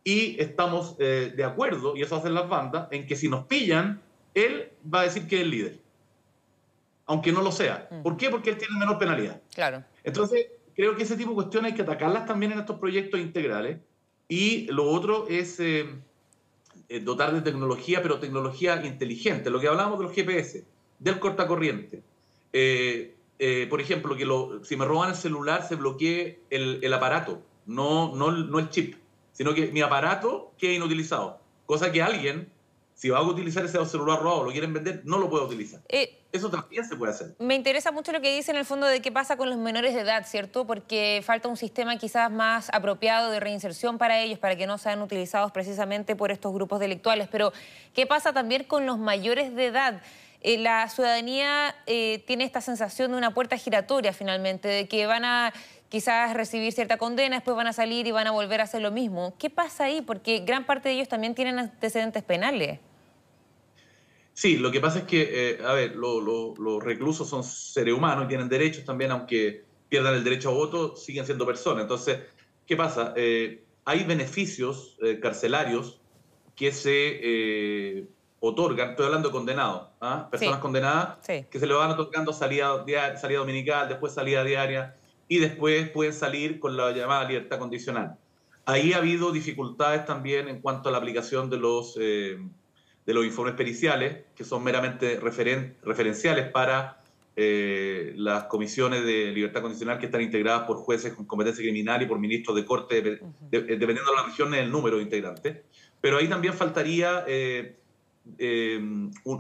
y 0.05 0.41
estamos 0.41 0.97
eh, 0.99 1.33
de 1.37 1.45
acuerdo, 1.45 1.97
y 1.97 2.03
eso 2.03 2.17
hacen 2.17 2.35
las 2.35 2.49
bandas, 2.49 2.89
en 2.91 3.07
que 3.07 3.15
si 3.15 3.29
nos 3.29 3.47
pillan, 3.47 4.01
él 4.35 4.71
va 4.93 5.01
a 5.01 5.05
decir 5.05 5.27
que 5.27 5.37
es 5.37 5.43
el 5.43 5.51
líder, 5.51 5.79
aunque 7.07 7.33
no 7.33 7.43
lo 7.43 7.53
sea. 7.53 7.89
Mm. 7.91 8.03
¿Por 8.03 8.17
qué? 8.17 8.31
Porque 8.31 8.51
él 8.51 8.59
tiene 8.59 8.79
menor 8.79 8.99
penalidad. 8.99 9.41
Claro. 9.55 9.85
Entonces, 10.03 10.47
creo 10.75 10.97
que 10.97 11.05
ese 11.05 11.17
tipo 11.17 11.31
de 11.31 11.37
cuestiones 11.37 11.73
hay 11.73 11.77
que 11.77 11.83
atacarlas 11.83 12.27
también 12.27 12.53
en 12.53 12.61
estos 12.61 12.79
proyectos 12.79 13.21
integrales. 13.21 13.79
Y 14.29 14.67
lo 14.73 14.91
otro 14.91 15.29
es 15.29 15.61
eh, 15.61 15.87
eh, 16.89 17.01
dotar 17.01 17.33
de 17.35 17.43
tecnología, 17.43 18.03
pero 18.03 18.19
tecnología 18.19 18.85
inteligente. 18.85 19.51
Lo 19.51 19.61
que 19.61 19.69
hablamos 19.69 19.99
de 19.99 20.05
los 20.05 20.15
GPS, 20.15 20.65
del 21.03 21.19
cortacorriente. 21.19 22.03
por 23.71 23.81
ejemplo, 23.81 24.17
que 24.17 24.25
lo, 24.25 24.65
si 24.65 24.77
me 24.77 24.85
roban 24.85 25.11
el 25.11 25.17
celular, 25.17 25.67
se 25.67 25.77
bloquee 25.77 26.41
el, 26.51 26.81
el 26.83 26.93
aparato, 26.93 27.43
no, 27.67 28.15
no, 28.15 28.31
no 28.31 28.59
el 28.59 28.69
chip 28.71 28.97
sino 29.33 29.55
que 29.55 29.67
mi 29.73 29.81
aparato 29.81 30.53
queda 30.59 30.73
inutilizado. 30.73 31.41
Cosa 31.67 31.91
que 31.91 32.03
alguien, 32.03 32.53
si 32.95 33.09
va 33.09 33.19
a 33.19 33.23
utilizar 33.23 33.65
ese 33.65 33.85
celular 33.87 34.21
robado, 34.21 34.45
lo 34.45 34.53
quieren 34.53 34.73
vender, 34.73 35.03
no 35.05 35.19
lo 35.19 35.31
puede 35.31 35.47
utilizar. 35.47 35.81
Eh, 35.89 36.19
Eso 36.31 36.51
también 36.51 36.85
se 36.85 36.97
puede 36.97 37.13
hacer. 37.13 37.35
Me 37.39 37.55
interesa 37.55 37.91
mucho 37.93 38.13
lo 38.13 38.21
que 38.21 38.35
dice 38.35 38.51
en 38.51 38.59
el 38.59 38.65
fondo 38.65 38.87
de 38.87 39.01
qué 39.01 39.11
pasa 39.11 39.37
con 39.37 39.49
los 39.49 39.59
menores 39.59 39.95
de 39.95 40.01
edad, 40.01 40.27
¿cierto? 40.27 40.67
Porque 40.67 41.23
falta 41.25 41.49
un 41.49 41.57
sistema 41.57 41.97
quizás 41.97 42.31
más 42.31 42.69
apropiado 42.73 43.31
de 43.31 43.41
reinserción 43.41 43.99
para 43.99 44.21
ellos, 44.21 44.39
para 44.39 44.57
que 44.57 44.67
no 44.67 44.79
sean 44.79 45.01
utilizados 45.01 45.51
precisamente 45.51 46.15
por 46.15 46.31
estos 46.31 46.53
grupos 46.53 46.79
delictuales. 46.79 47.29
Pero, 47.31 47.53
¿qué 47.95 48.07
pasa 48.07 48.33
también 48.33 48.65
con 48.65 48.87
los 48.87 48.99
mayores 48.99 49.55
de 49.55 49.67
edad? 49.67 50.03
Eh, 50.45 50.59
la 50.59 50.89
ciudadanía 50.89 51.77
eh, 51.87 52.25
tiene 52.27 52.43
esta 52.45 52.61
sensación 52.61 53.13
de 53.13 53.17
una 53.17 53.33
puerta 53.33 53.57
giratoria 53.57 54.13
finalmente, 54.13 54.67
de 54.67 54.89
que 54.89 55.07
van 55.07 55.25
a 55.25 55.53
quizás 55.89 56.35
recibir 56.35 56.73
cierta 56.73 56.97
condena, 56.97 57.37
después 57.37 57.57
van 57.57 57.69
a 57.69 57.73
salir 57.73 58.09
y 58.09 58.11
van 58.11 58.27
a 58.27 58.33
volver 58.33 58.61
a 58.61 58.65
hacer 58.65 58.83
lo 58.83 58.91
mismo. 58.91 59.35
¿Qué 59.39 59.51
pasa 59.51 59.85
ahí? 59.85 60.03
Porque 60.03 60.41
gran 60.41 60.67
parte 60.67 60.89
de 60.89 60.97
ellos 60.97 61.09
también 61.09 61.37
tienen 61.37 61.61
antecedentes 61.61 62.25
penales. 62.25 62.81
Sí, 64.33 64.57
lo 64.57 64.73
que 64.73 64.81
pasa 64.81 65.01
es 65.01 65.05
que, 65.05 65.29
eh, 65.31 65.59
a 65.65 65.75
ver, 65.75 65.95
los 65.95 66.83
reclusos 66.83 67.29
son 67.29 67.45
seres 67.45 67.95
humanos 67.95 68.25
y 68.25 68.29
tienen 68.29 68.49
derechos 68.49 68.85
también, 68.85 69.13
aunque 69.13 69.65
pierdan 69.89 70.15
el 70.15 70.25
derecho 70.25 70.49
a 70.49 70.55
voto, 70.55 70.97
siguen 70.97 71.25
siendo 71.25 71.47
personas. 71.47 71.83
Entonces, 71.83 72.19
¿qué 72.67 72.77
pasa? 72.77 73.15
Hay 73.85 74.05
beneficios 74.05 74.97
carcelarios 75.21 76.01
que 76.57 76.73
se 76.73 78.09
otorgan, 78.45 78.91
estoy 78.91 79.07
hablando 79.07 79.29
de 79.29 79.33
condenados, 79.33 79.89
¿ah? 80.01 80.27
personas 80.29 80.59
condenadas, 80.59 81.19
que 81.25 81.59
se 81.61 81.65
le 81.65 81.75
van 81.75 81.93
otorgando 81.93 82.33
salida, 82.33 82.85
salida 83.17 83.39
dominical, 83.39 83.89
después 83.89 84.13
salida 84.13 84.43
diaria, 84.43 84.97
y 85.29 85.39
después 85.39 85.89
pueden 85.91 86.13
salir 86.13 86.59
con 86.59 86.77
la 86.77 86.91
llamada 86.91 87.25
libertad 87.25 87.61
condicional. 87.61 88.17
Ahí 88.65 88.95
ha 88.95 88.97
habido 88.97 89.31
dificultades 89.31 90.05
también 90.07 90.49
en 90.49 90.61
cuanto 90.61 90.89
a 90.89 90.93
la 90.93 90.99
aplicación 90.99 91.51
de 91.51 91.57
los, 91.59 91.97
eh, 92.01 92.37
de 93.07 93.15
los 93.15 93.25
informes 93.25 93.55
periciales, 93.55 94.25
que 94.35 94.43
son 94.43 94.65
meramente 94.65 95.21
referen 95.21 95.77
referenciales 95.85 96.51
para 96.51 97.01
eh, 97.37 98.13
las 98.17 98.45
comisiones 98.45 99.05
de 99.05 99.31
libertad 99.31 99.63
condicional 99.63 100.01
que 100.01 100.07
están 100.07 100.21
integradas 100.21 100.65
por 100.65 100.79
jueces 100.79 101.13
con 101.13 101.27
competencia 101.27 101.63
criminal 101.63 102.03
y 102.03 102.07
por 102.07 102.19
ministros 102.19 102.57
de 102.57 102.65
corte, 102.65 103.21
dependiendo 103.51 104.11
de 104.11 104.17
la 104.17 104.25
región, 104.27 104.53
el 104.53 104.71
número 104.71 104.97
de 104.97 105.05
integrantes. 105.05 105.59
Pero 106.01 106.19
ahí 106.19 106.29
también 106.29 106.55
faltaría 106.55 107.25
eh, 107.29 107.77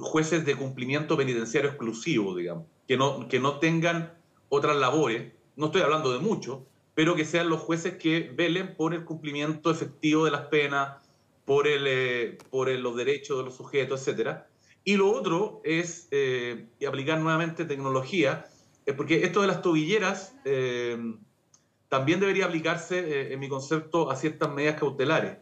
jueces 0.00 0.44
de 0.44 0.56
cumplimiento 0.56 1.16
penitenciario 1.16 1.70
exclusivo, 1.70 2.34
digamos, 2.36 2.66
que 2.86 2.96
no, 2.96 3.28
que 3.28 3.38
no 3.38 3.58
tengan 3.58 4.14
otras 4.48 4.76
labores 4.76 5.32
no 5.56 5.66
estoy 5.66 5.82
hablando 5.82 6.12
de 6.12 6.18
mucho, 6.18 6.66
pero 6.94 7.14
que 7.14 7.24
sean 7.24 7.48
los 7.48 7.60
jueces 7.60 7.96
que 7.96 8.32
velen 8.34 8.74
por 8.76 8.94
el 8.94 9.04
cumplimiento 9.04 9.70
efectivo 9.70 10.24
de 10.24 10.30
las 10.30 10.42
penas, 10.42 10.96
por, 11.44 11.66
el, 11.66 11.84
eh, 11.86 12.38
por 12.50 12.68
los 12.68 12.96
derechos 12.96 13.38
de 13.38 13.44
los 13.44 13.56
sujetos, 13.56 14.06
etc. 14.06 14.38
Y 14.84 14.96
lo 14.96 15.10
otro 15.10 15.60
es 15.64 16.08
eh, 16.10 16.66
aplicar 16.86 17.18
nuevamente 17.20 17.64
tecnología, 17.64 18.46
eh, 18.86 18.92
porque 18.92 19.24
esto 19.24 19.40
de 19.40 19.46
las 19.46 19.62
tobilleras 19.62 20.34
también 21.88 22.20
debería 22.20 22.46
aplicarse, 22.46 23.32
en 23.32 23.38
mi 23.38 23.48
concepto, 23.48 24.10
a 24.10 24.16
ciertas 24.16 24.50
medidas 24.52 24.78
cautelares. 24.80 25.36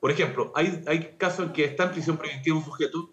Por 0.00 0.10
ejemplo, 0.10 0.52
hay, 0.54 0.82
hay 0.86 1.14
casos 1.16 1.46
en 1.46 1.52
que 1.52 1.64
está 1.64 1.84
en 1.84 1.92
prisión 1.92 2.16
preventiva 2.16 2.56
un 2.56 2.64
sujeto, 2.64 3.10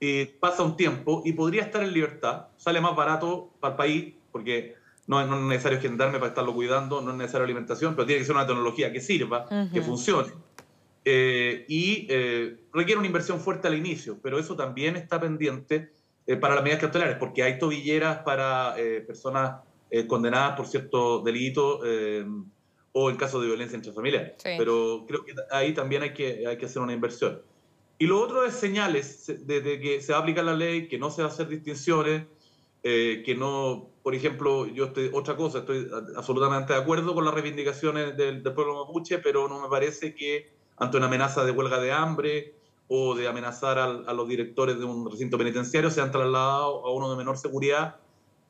y 0.00 0.24
pasa 0.24 0.62
un 0.62 0.76
tiempo 0.76 1.22
y 1.26 1.34
podría 1.34 1.62
estar 1.62 1.82
en 1.82 1.92
libertad, 1.92 2.46
sale 2.56 2.80
más 2.80 2.96
barato 2.96 3.50
para 3.60 3.72
el 3.72 3.76
país, 3.76 4.14
porque 4.32 4.74
no, 5.06 5.20
es 5.20 5.28
necesario 5.28 5.78
gendarme 5.78 6.18
para 6.18 6.28
estarlo 6.28 6.54
cuidando, 6.54 7.02
no 7.02 7.10
es 7.10 7.16
necesaria 7.18 7.44
alimentación, 7.44 7.94
pero 7.94 8.06
tiene 8.06 8.20
que 8.20 8.26
ser 8.26 8.34
una 8.34 8.46
tecnología 8.46 8.90
que 8.90 9.00
sirva, 9.00 9.46
que 9.72 9.82
funcione. 9.82 10.32
Eh, 11.04 11.66
y 11.68 12.06
eh, 12.08 12.56
requiere 12.72 12.98
una 12.98 13.06
inversión 13.06 13.40
fuerte 13.40 13.68
al 13.68 13.74
inicio, 13.74 14.18
pero 14.22 14.38
eso 14.38 14.56
también 14.56 14.96
está 14.96 15.20
pendiente 15.20 15.92
eh, 16.26 16.36
para 16.36 16.54
las 16.54 16.64
medidas 16.64 16.80
cautelares, 16.80 17.16
porque 17.16 17.42
hay 17.42 17.58
tobilleras 17.58 18.18
para 18.18 18.74
personas 19.06 19.60
condenadas 20.06 20.56
por 20.56 20.68
cierto 20.68 21.20
delito 21.20 21.80
o 22.92 23.10
en 23.10 23.16
caso 23.16 23.40
de 23.40 23.46
violencia 23.46 23.76
intrafamiliar. 23.76 24.36
Pero 24.42 25.04
creo 25.06 25.24
que 25.24 25.34
ahí 25.50 25.74
también 25.74 26.02
hay 26.02 26.12
que, 26.12 26.46
hay 26.46 26.58
que 26.58 26.66
hacer 26.66 26.82
una 26.82 26.92
inversión. 26.92 27.42
Y 27.98 28.06
lo 28.06 28.20
otro 28.20 28.44
es 28.44 28.54
señales 28.54 29.26
de, 29.46 29.60
de 29.60 29.80
que 29.80 30.00
se 30.00 30.12
va 30.12 30.18
a 30.18 30.22
aplicar 30.22 30.44
la 30.44 30.54
ley, 30.54 30.88
que 30.88 30.98
no 30.98 31.10
se 31.10 31.22
va 31.22 31.28
a 31.28 31.30
hacer 31.30 31.48
distinciones, 31.48 32.24
eh, 32.82 33.22
que 33.26 33.34
no, 33.34 33.90
por 34.02 34.14
ejemplo, 34.14 34.66
yo 34.66 34.86
estoy, 34.86 35.10
otra 35.12 35.36
cosa, 35.36 35.58
estoy 35.58 35.86
absolutamente 36.16 36.72
de 36.72 36.78
acuerdo 36.78 37.14
con 37.14 37.26
las 37.26 37.34
reivindicaciones 37.34 38.16
del, 38.16 38.42
pueblo 38.42 38.86
mapuche, 38.86 39.18
pero 39.18 39.48
no 39.48 39.60
me 39.60 39.68
parece 39.68 40.14
que 40.14 40.50
ante 40.78 40.96
una 40.96 41.06
amenaza 41.06 41.44
de 41.44 41.52
huelga 41.52 41.78
de 41.78 41.92
hambre 41.92 42.54
o 42.88 43.14
de 43.14 43.28
amenazar 43.28 43.78
a 43.78 44.12
los 44.14 44.26
directores 44.26 44.78
de 44.78 44.84
un 44.84 45.10
recinto 45.10 45.36
penitenciario 45.36 45.90
sean 45.90 46.10
trasladados 46.10 46.82
a 46.84 46.88
uno 46.88 47.10
de 47.10 47.16
menor 47.16 47.36
seguridad, 47.36 47.96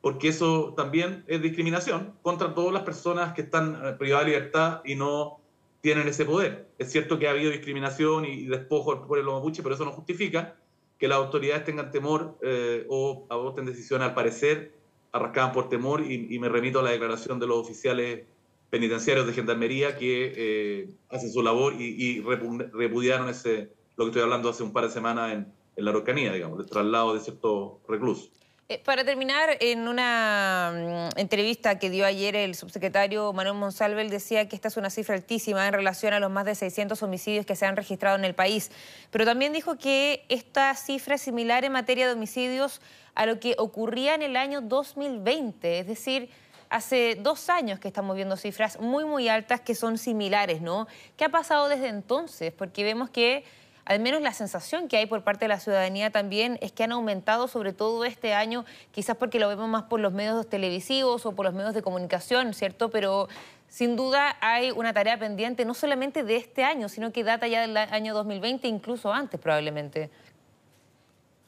porque 0.01 0.29
eso 0.29 0.75
también 0.77 1.25
es 1.27 1.43
discriminación 1.43 2.15
contra 2.23 2.55
todas 2.55 2.73
las 2.73 2.83
personas 2.83 3.35
que 3.35 3.43
están 3.43 3.75
eh, 3.85 3.93
privadas 3.99 4.27
de 4.27 4.33
libertad 4.33 4.81
y 4.85 4.95
no 4.95 5.41
tienen 5.81 6.09
ese 6.09 6.25
poder. 6.25 6.69
Es 6.79 6.91
cierto 6.91 7.19
que 7.19 7.29
ha 7.29 7.31
habido 7.31 7.51
discriminación 7.51 8.25
y 8.25 8.47
despojo 8.47 8.95
del 8.95 9.07
pueblo 9.07 9.35
mapuche, 9.35 9.63
pero 9.63 9.75
eso 9.75 9.85
no 9.85 9.93
justifica 9.93 10.57
que 10.99 11.09
las 11.09 11.19
autoridades 11.19 11.65
tengan 11.65 11.91
temor 11.91 12.39
eh, 12.43 12.87
o 12.89 13.27
adopten 13.31 13.65
decisiones 13.65 14.09
al 14.09 14.15
parecer 14.15 14.81
arrascaban 15.13 15.53
por 15.53 15.69
temor 15.69 16.03
y, 16.03 16.39
me 16.39 16.49
remito 16.49 16.81
a 16.81 16.83
la 16.83 16.91
declaración 16.91 17.39
de 17.39 17.47
los 17.47 17.59
oficiales 17.59 18.27
penitenciarios 18.71 19.27
de 19.27 19.33
Gendarmería 19.33 19.97
que 19.97 20.33
eh, 20.37 20.89
hacen 21.09 21.33
su 21.33 21.43
labor 21.43 21.75
y, 21.81 22.21
repudiaron 22.21 23.29
ese, 23.29 23.73
lo 23.97 24.05
que 24.05 24.11
estoy 24.11 24.23
hablando 24.23 24.49
hace 24.49 24.63
un 24.63 24.73
par 24.73 24.85
de 24.85 24.91
semanas 24.91 25.33
en, 25.33 25.53
en 25.77 25.85
la 25.85 25.91
Araucanía, 25.91 26.33
digamos, 26.33 26.61
el 26.61 26.67
traslado 26.67 27.15
de 27.15 27.21
ciertos 27.21 27.73
reclusos. 27.89 28.31
Eh, 28.71 28.81
para 28.85 29.05
terminar, 29.05 29.57
en 29.59 29.89
una 29.89 31.11
mm, 31.13 31.19
entrevista 31.19 31.81
que 31.81 31.91
dio 31.91 32.07
ayer 32.07 32.37
el 32.37 32.55
subsecretario 32.55 33.33
Manuel 33.33 33.57
Monsalve, 33.57 34.01
él 34.01 34.11
decía 34.11 34.49
que 34.49 34.55
esta 34.55 34.69
es 34.69 34.77
una 34.77 34.91
cifra 34.91 35.17
altísima 35.17 35.67
en 35.67 35.73
relación 35.73 36.13
a 36.13 36.21
los 36.21 36.31
más 36.31 36.45
de 36.45 36.55
600 36.55 37.03
homicidios 37.03 37.45
que 37.45 37.57
se 37.57 37.67
han 37.67 37.75
registrado 37.75 38.17
en 38.17 38.25
el 38.25 38.37
país. 38.37 38.71
Pero 39.11 39.25
también 39.25 39.53
dijo 39.53 39.77
que 39.77 40.25
esta 40.29 40.73
cifra 40.77 41.17
es 41.17 41.21
similar 41.21 41.65
en 41.65 41.73
materia 41.73 42.07
de 42.07 42.13
homicidios 42.13 42.81
a 43.17 43.27
lo 43.27 43.41
que 43.41 43.57
ocurría 43.59 44.15
en 44.15 44.23
el 44.23 44.37
año 44.37 44.61
2020. 44.61 45.81
Es 45.81 45.89
decir, 45.89 46.31
hace 46.69 47.17
dos 47.17 47.51
años 47.51 47.81
que 47.81 47.89
estamos 47.89 48.15
viendo 48.15 48.37
cifras 48.37 48.79
muy, 48.79 49.05
muy 49.05 49.29
altas 49.29 49.63
que 49.63 49.75
son 49.75 49.99
similares, 49.99 50.63
¿no? 50.63 50.87
¿Qué 51.17 51.25
ha 51.25 51.29
pasado 51.31 51.69
desde 51.69 51.89
entonces? 51.89 52.53
Porque 52.53 52.85
vemos 52.85 53.11
que 53.11 53.43
al 53.91 53.99
menos 53.99 54.23
la 54.23 54.33
sensación 54.33 54.87
que 54.87 54.99
hay 54.99 55.07
por 55.07 55.25
parte 55.25 55.47
de 55.47 55.49
la 55.49 55.59
ciudadanía 55.59 56.13
también 56.13 56.59
es 56.61 56.71
que 56.71 56.85
han 56.85 56.93
aumentado 56.93 57.49
sobre 57.49 57.73
todo 57.73 58.05
este 58.05 58.35
año, 58.35 58.65
quizás 58.93 59.17
porque 59.17 59.41
lo 59.41 59.49
vemos 59.49 59.69
más 59.69 59.83
por 59.83 59.99
los 59.99 60.13
medios 60.13 60.49
televisivos 60.49 61.27
o 61.27 61.33
por 61.33 61.45
los 61.45 61.55
medios 61.55 61.75
de 61.75 61.83
comunicación, 61.83 62.55
¿cierto? 62.55 62.91
Pero 62.91 63.29
sin 63.67 63.97
duda 63.97 64.37
hay 64.41 64.71
una 64.71 64.93
tarea 64.93 65.19
pendiente 65.19 65.65
no 65.65 65.75
solamente 65.75 66.23
de 66.23 66.37
este 66.37 66.63
año, 66.63 66.89
sino 66.89 67.13
que 67.13 67.25
data 67.25 67.49
ya 67.49 67.63
del 67.63 67.77
año 67.77 68.15
2020, 68.15 68.69
incluso 68.69 69.13
antes 69.13 69.41
probablemente. 69.41 70.09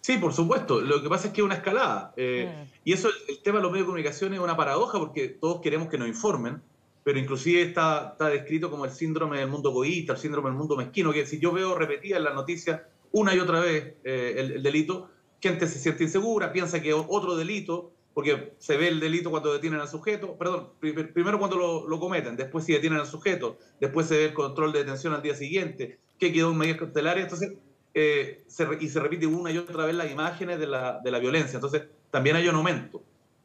Sí, 0.01 0.19
por 0.19 0.33
supuesto. 0.33 0.81
Lo 0.81 1.01
que 1.01 1.09
pasa 1.09 1.29
es 1.29 1.33
que 1.33 1.43
es 1.43 1.45
una 1.45 1.55
escalada. 1.55 2.13
Eh, 2.17 2.53
mm. 2.53 2.71
Y 2.87 2.93
eso, 2.93 3.09
el, 3.29 3.39
tema 3.39 3.59
de 3.59 3.63
los 3.63 3.71
medios 3.71 3.87
de 3.87 3.91
comunicación 3.91 4.35
es 4.35 4.41
una 4.41 4.57
paradoja 4.57 4.99
porque 4.99 5.29
todos 5.29 5.61
queremos 5.61 5.87
que 5.87 5.97
nos 5.97 6.09
informen, 6.09 6.61
pero 7.05 7.19
inclusive 7.19 7.63
está, 7.63 8.11
está 8.13 8.29
descrito 8.29 8.71
como 8.71 8.85
el 8.85 8.93
síndrome 8.93 9.39
del 9.39 9.49
mundo 9.49 9.71
egoísta, 9.71 10.13
el 10.13 10.19
síndrome 10.19 10.51
del 10.51 10.59
mundo 10.59 10.77
mezquino, 10.77 11.13
que 11.13 11.27
si 11.27 11.39
yo 11.39 11.53
veo 11.53 11.75
repetida 11.75 12.17
en 12.17 12.25
las 12.25 12.35
noticias 12.35 12.83
una 13.11 13.35
y 13.35 13.41
otra 13.41 13.61
vez 13.61 13.95
eh, 14.05 14.35
el, 14.39 14.63
delito, 14.63 15.11
gente 15.41 15.67
se 15.67 15.79
siente 15.79 16.05
insegura, 16.05 16.53
piensa 16.53 16.81
que 16.81 16.93
otro 16.95 17.37
delito, 17.37 17.93
porque 18.15 18.55
se 18.59 18.77
ve 18.77 18.89
el 18.89 19.01
delito 19.01 19.31
cuando 19.31 19.53
detienen 19.53 19.81
al 19.81 19.89
sujeto, 19.89 20.37
perdón, 20.39 20.71
primero 20.81 21.39
cuando 21.39 21.57
lo, 21.57 21.89
lo, 21.89 21.99
cometen, 21.99 22.37
después 22.37 22.65
si 22.65 22.73
detienen 22.73 23.01
al 23.01 23.07
sujeto, 23.07 23.59
después 23.81 24.07
se 24.07 24.17
ve 24.17 24.25
el 24.27 24.35
control 24.35 24.73
de 24.73 24.81
detención 24.81 25.13
al 25.13 25.23
día 25.23 25.35
siguiente, 25.35 25.99
que 26.19 26.33
quedó 26.33 26.53
en 26.53 26.59
medidas 26.59 26.79
cautelares, 26.79 27.25
entonces, 27.25 27.55
eh, 27.95 28.45
y 28.81 28.89
se 28.89 29.01
repite 29.01 29.27
una 29.27 29.51
y 29.51 29.59
otra 29.59 29.85
vez 29.85 29.95
las 29.95 30.11
imágenes 30.11 30.59
de 30.59 30.67
la, 30.67 31.01
de 31.03 31.11
la 31.11 31.19
violencia, 31.19 31.57
entonces 31.57 31.83
también 32.11 32.37
hay 32.37 32.49
un 32.49 32.55
aumento 32.55 33.03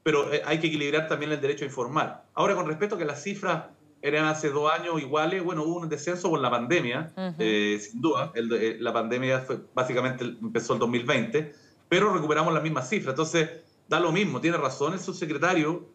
pero 0.07 0.31
eh, 0.31 0.41
hay 0.45 0.57
que 0.61 0.67
equilibrar 0.67 1.09
también 1.09 1.33
el 1.33 1.41
derecho 1.41 1.65
a 1.65 1.67
informar. 1.67 2.23
Ahora, 2.33 2.55
con 2.55 2.65
respecto 2.65 2.95
a 2.95 2.97
que 2.97 3.03
las 3.03 3.21
cifras 3.21 3.65
eran 4.01 4.23
hace 4.23 4.49
dos 4.49 4.71
años 4.71 5.01
iguales, 5.01 5.43
bueno, 5.43 5.63
hubo 5.63 5.81
un 5.81 5.89
descenso 5.89 6.29
con 6.29 6.41
la 6.41 6.49
pandemia, 6.49 7.11
eh, 7.37 7.77
sin 7.81 7.99
duda. 7.99 8.31
Eh, 8.33 8.77
la 8.79 8.93
pandemia 8.93 9.41
fue, 9.41 9.57
básicamente 9.75 10.23
empezó 10.23 10.75
el 10.75 10.79
2020, 10.79 11.53
pero 11.89 12.13
recuperamos 12.13 12.53
las 12.53 12.63
mismas 12.63 12.87
cifras. 12.87 13.15
Entonces, 13.15 13.49
da 13.89 13.99
lo 13.99 14.13
mismo, 14.13 14.39
tiene 14.39 14.55
razón 14.55 14.93
el 14.93 15.01
subsecretario, 15.01 15.89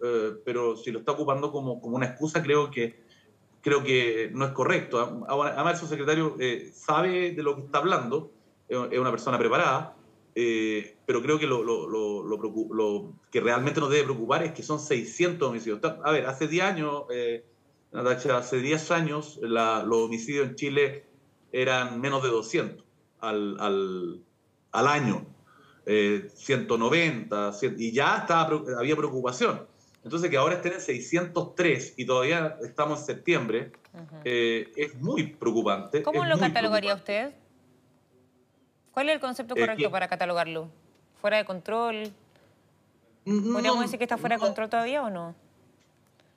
pero 0.45 0.77
si 0.77 0.93
lo 0.93 0.99
está 0.99 1.13
ocupando 1.13 1.51
como, 1.51 1.81
como 1.81 1.97
una 1.97 2.05
excusa, 2.05 2.43
creo 2.43 2.71
que, 2.71 3.01
creo 3.63 3.83
que 3.83 4.31
no 4.35 4.45
es 4.45 4.51
correcto. 4.51 5.25
Además, 5.27 5.73
el 5.73 5.81
subsecretario 5.81 6.37
sabe 6.75 7.31
de 7.31 7.43
lo 7.43 7.57
que 7.57 7.63
está 7.63 7.79
hablando, 7.79 8.31
es 8.69 8.99
una 8.99 9.11
persona 9.11 9.39
preparada, 9.39 9.97
eh, 10.35 10.97
pero 11.07 11.23
creo 11.23 11.39
que 11.39 11.47
lo, 11.47 11.63
lo, 11.63 11.87
lo, 11.89 13.13
que 13.31 13.41
realmente 13.41 13.81
nos 13.81 13.91
debe 13.91 14.05
preocupar 14.05 14.43
es 14.43 14.53
que 14.53 14.63
son 14.63 14.81
600 14.81 15.49
homicidios. 15.49 15.81
A 16.05 16.11
ver, 16.11 16.27
hace 16.27 16.49
10 16.49 16.65
años, 16.65 17.05
eh, 17.11 17.45
hace 17.93 18.59
10 18.59 18.91
años 18.91 19.39
los 19.43 19.99
homicidios 19.99 20.49
en 20.49 20.55
Chile 20.55 21.05
eran 21.53 22.01
menos 22.01 22.23
de 22.23 22.31
200 22.31 22.85
al, 23.21 23.57
al, 23.61 24.21
al 24.73 24.87
año, 24.89 25.27
eh, 25.87 26.31
190, 26.35 27.53
y 27.77 27.93
ya 27.93 28.19
estaba, 28.19 28.63
había 28.79 28.97
preocupación. 28.97 29.67
Entonces 30.05 30.31
que 30.31 30.37
ahora 30.37 30.57
estén 30.57 30.73
en 30.73 30.81
603 30.81 31.95
y 31.97 32.07
todavía 32.07 32.59
estamos 32.63 33.01
en 33.01 33.07
septiembre, 33.07 33.73
eh, 34.25 34.73
es 34.77 34.95
muy 35.01 35.29
preocupante. 35.29 36.03
¿Cómo 36.03 36.25
lo 36.25 36.39
catalogaría 36.39 36.95
usted? 36.95 37.33
¿Cuál 38.93 39.09
es 39.09 39.15
el 39.15 39.21
concepto 39.21 39.55
correcto 39.57 39.91
para 39.91 40.09
catalogarlo? 40.09 40.69
¿Fuera 41.21 41.39
de 41.39 41.45
control? 41.45 42.13
¿Podríamos 43.25 43.81
decir 43.81 43.99
que 43.99 44.05
está 44.05 44.19
fuera 44.19 44.37
de 44.37 44.41
control 44.41 44.69
todavía 44.69 45.03
o 45.03 45.11
no? 45.11 45.35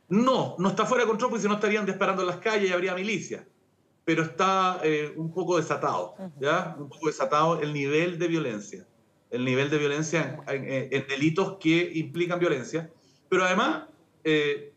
No, 0.07 0.55
no 0.59 0.69
está 0.69 0.85
fuera 0.85 1.03
de 1.03 1.09
control 1.09 1.31
porque 1.31 1.41
si 1.41 1.47
no 1.47 1.55
estarían 1.55 1.85
disparando 1.85 2.21
en 2.21 2.27
las 2.27 2.37
calles 2.37 2.69
y 2.69 2.73
habría 2.73 2.93
milicia. 2.93 3.45
Pero 4.05 4.21
está 4.21 4.79
eh, 4.83 5.11
un 5.15 5.33
poco 5.33 5.57
desatado, 5.57 6.15
¿ya? 6.39 6.75
Un 6.77 6.89
poco 6.89 7.07
desatado 7.07 7.59
el 7.59 7.73
nivel 7.73 8.19
de 8.19 8.27
violencia. 8.27 8.87
El 9.31 9.43
nivel 9.43 9.69
de 9.71 9.79
violencia 9.79 10.39
en, 10.47 11.07
delitos 11.07 11.57
que 11.59 11.91
implican 11.95 12.39
violencia. 12.39 12.91
Pero 13.27 13.43
además, 13.43 13.85
eh, 14.23 14.73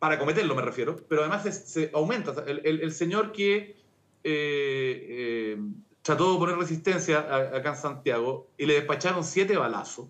para 0.00 0.18
cometerlo 0.18 0.56
me 0.56 0.62
refiero, 0.62 0.96
pero 1.08 1.22
además 1.22 1.44
se, 1.44 1.90
aumenta. 1.94 2.34
El, 2.44 2.92
señor 2.92 3.30
que 3.30 3.76
eh, 4.24 5.56
trató 6.02 6.32
de 6.32 6.38
poner 6.38 6.56
resistencia 6.56 7.20
acá 7.54 7.70
en 7.70 7.76
Santiago 7.76 8.48
y 8.58 8.66
le 8.66 8.74
despacharon 8.74 9.24
siete 9.24 9.56
balazos. 9.56 10.08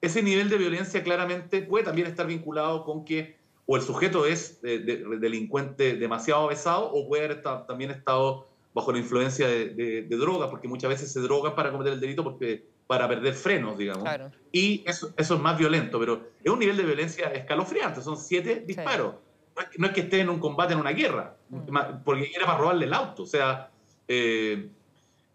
Ese 0.00 0.22
nivel 0.22 0.48
de 0.48 0.58
violencia 0.58 1.02
claramente 1.02 1.62
puede 1.62 1.84
también 1.84 2.06
estar 2.06 2.26
vinculado 2.26 2.84
con 2.84 3.04
que 3.04 3.36
o 3.66 3.76
el 3.76 3.82
sujeto 3.82 4.24
es 4.24 4.60
delincuente 4.62 5.96
demasiado 5.96 6.44
avesado 6.44 6.90
o 6.90 7.06
puede 7.06 7.24
haber 7.24 7.42
también 7.42 7.90
estado 7.90 8.46
bajo 8.72 8.92
la 8.92 8.98
influencia 8.98 9.46
de, 9.46 10.06
drogas, 10.08 10.48
porque 10.48 10.68
muchas 10.68 10.88
veces 10.88 11.12
se 11.12 11.20
drogan 11.20 11.54
para 11.54 11.70
cometer 11.70 11.92
el 11.92 12.00
delito 12.00 12.24
porque 12.24 12.64
para 12.86 13.06
perder 13.06 13.34
frenos, 13.34 13.76
digamos. 13.76 14.08
Y 14.52 14.82
eso, 14.86 15.12
eso 15.18 15.34
es 15.34 15.40
más 15.40 15.58
violento, 15.58 15.98
pero 15.98 16.28
es 16.42 16.50
un 16.50 16.60
nivel 16.60 16.78
de 16.78 16.84
violencia 16.84 17.26
escalofriante, 17.26 18.00
son 18.00 18.16
siete 18.16 18.64
disparos. 18.66 19.16
No, 19.76 19.88
es, 19.88 19.92
que 19.92 20.00
esté 20.02 20.20
en 20.20 20.30
un 20.30 20.38
combate, 20.38 20.72
en 20.72 20.80
una 20.80 20.92
guerra, 20.92 21.36
mm. 21.50 22.04
porque 22.04 22.30
era 22.34 22.46
para 22.46 22.58
robarle 22.58 22.86
el 22.86 22.94
auto. 22.94 23.24
O 23.24 23.26
sea, 23.26 23.70
eh, 24.06 24.70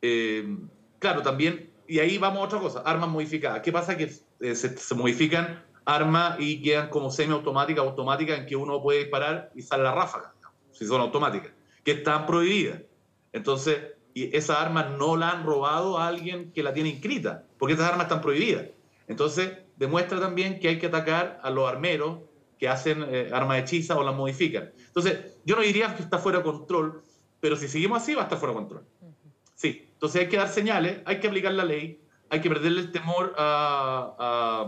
eh, 0.05 0.57
claro, 0.99 1.21
también, 1.21 1.71
y 1.87 1.99
ahí 1.99 2.17
vamos 2.17 2.41
a 2.41 2.43
otra 2.43 2.59
cosa, 2.59 2.81
armas 2.81 3.09
modificadas. 3.09 3.61
¿Qué 3.61 3.71
pasa? 3.71 3.95
Que 3.95 4.11
eh, 4.41 4.55
se, 4.55 4.95
modifican 4.95 5.63
armas 5.85 6.35
y 6.39 6.61
quedan 6.61 6.89
como 6.89 7.09
semiautomáticas, 7.09 7.85
automáticas, 7.85 8.39
en 8.39 8.45
que 8.45 8.57
uno 8.57 8.81
puede 8.81 8.99
disparar 8.99 9.49
y 9.55 9.61
sale 9.61 9.83
la 9.83 9.95
ráfaga, 9.95 10.33
si 10.73 10.85
son 10.85 10.99
automáticas, 10.99 11.53
que 11.85 11.91
están 11.91 12.25
prohibidas. 12.25 12.81
Entonces, 13.31 13.79
y 14.13 14.35
esas 14.35 14.57
armas 14.59 14.91
no 14.91 15.15
la 15.15 15.31
han 15.31 15.45
robado 15.45 15.97
a 15.97 16.07
alguien 16.07 16.51
que 16.51 16.63
la 16.63 16.73
tiene 16.73 16.89
inscrita, 16.89 17.45
porque 17.57 17.75
esas 17.75 17.89
armas 17.89 18.07
están 18.07 18.19
prohibidas. 18.19 18.65
Entonces, 19.07 19.57
demuestra 19.77 20.19
también 20.19 20.59
que 20.59 20.67
hay 20.67 20.79
que 20.79 20.87
atacar 20.87 21.39
a 21.41 21.49
los 21.49 21.67
armeros 21.69 22.19
que 22.59 22.67
hacen 22.67 23.05
eh, 23.07 23.29
armas 23.31 23.59
hechizas 23.59 23.95
o 23.95 24.03
las 24.03 24.15
modifican. 24.15 24.73
Entonces, 24.85 25.37
yo 25.45 25.55
no 25.55 25.61
diría 25.61 25.95
que 25.95 26.03
está 26.03 26.17
fuera 26.17 26.39
de 26.39 26.43
control, 26.43 27.01
pero 27.39 27.55
si 27.55 27.69
seguimos 27.69 28.01
así 28.01 28.13
va 28.13 28.21
a 28.21 28.23
estar 28.25 28.37
fuera 28.37 28.53
de 28.53 28.59
control. 28.59 28.85
Sí, 29.55 29.92
entonces 30.03 30.23
hay 30.23 30.27
que 30.27 30.35
dar 30.35 30.49
señales, 30.49 30.97
hay 31.05 31.21
que 31.21 31.27
aplicar 31.27 31.53
la 31.53 31.63
ley, 31.63 32.01
hay 32.29 32.41
que 32.41 32.49
perderle 32.49 32.81
el 32.81 32.91
temor 32.91 33.33
a, 33.37 34.67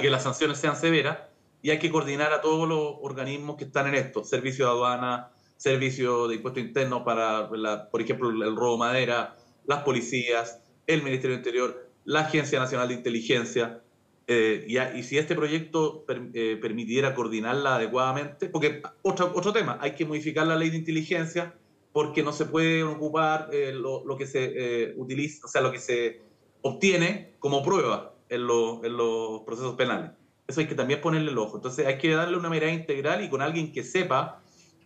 que 0.00 0.10
las 0.10 0.22
sanciones 0.22 0.58
sean 0.58 0.76
severas 0.76 1.18
y 1.60 1.70
hay 1.70 1.80
que 1.80 1.90
coordinar 1.90 2.32
a 2.32 2.40
todos 2.40 2.68
los 2.68 2.98
organismos 3.02 3.56
que 3.56 3.64
están 3.64 3.88
en 3.88 3.96
esto, 3.96 4.22
servicio 4.22 4.66
de 4.66 4.70
aduana, 4.70 5.32
servicio 5.56 6.28
de 6.28 6.36
impuesto 6.36 6.60
interno 6.60 7.02
para, 7.04 7.50
por 7.90 8.00
ejemplo, 8.00 8.30
el 8.30 8.54
robo 8.54 8.74
de 8.74 8.78
madera, 8.78 9.34
las 9.66 9.82
policías, 9.82 10.62
el 10.86 11.02
Ministerio 11.02 11.30
del 11.30 11.40
Interior, 11.40 11.90
la 12.04 12.20
Agencia 12.20 12.60
Nacional 12.60 12.86
de 12.86 12.94
Inteligencia, 12.94 13.82
eh, 14.28 14.64
y, 14.68 15.02
si 15.02 15.18
este 15.18 15.34
proyecto 15.34 16.04
eh, 16.32 16.56
permitiera 16.62 17.12
coordinarla 17.12 17.74
adecuadamente, 17.74 18.48
porque 18.48 18.82
otro, 19.02 19.32
otro 19.34 19.52
tema, 19.52 19.78
hay 19.80 19.96
que 19.96 20.04
modificar 20.04 20.46
la 20.46 20.54
ley 20.54 20.70
de 20.70 20.76
inteligencia 20.76 21.56
porque 21.92 22.22
no 22.22 22.32
se 22.32 22.44
puede 22.44 22.82
ocupar 22.82 23.50
eh, 23.52 23.72
lo, 23.72 24.16
que 24.16 24.26
se 24.26 24.44
eh, 24.44 24.94
utiliza, 24.96 25.46
o 25.46 25.48
sea, 25.48 25.60
lo 25.60 25.72
que 25.72 25.78
se 25.78 26.22
obtiene 26.62 27.34
como 27.38 27.62
prueba 27.62 28.14
en, 28.28 28.42
en, 28.42 28.96
los 28.96 29.42
procesos 29.42 29.74
penales. 29.74 30.10
Eso 30.46 30.60
hay 30.60 30.66
que 30.66 30.74
también 30.74 31.00
ponerle 31.00 31.30
el 31.30 31.38
ojo. 31.38 31.56
Entonces 31.56 31.86
hay 31.86 31.98
que 31.98 32.10
darle 32.14 32.36
una 32.36 32.50
mirada 32.50 32.72
integral 32.72 33.22
y 33.24 33.28
con 33.28 33.42
alguien 33.42 33.72
que 33.72 33.84
sepa 33.84 34.42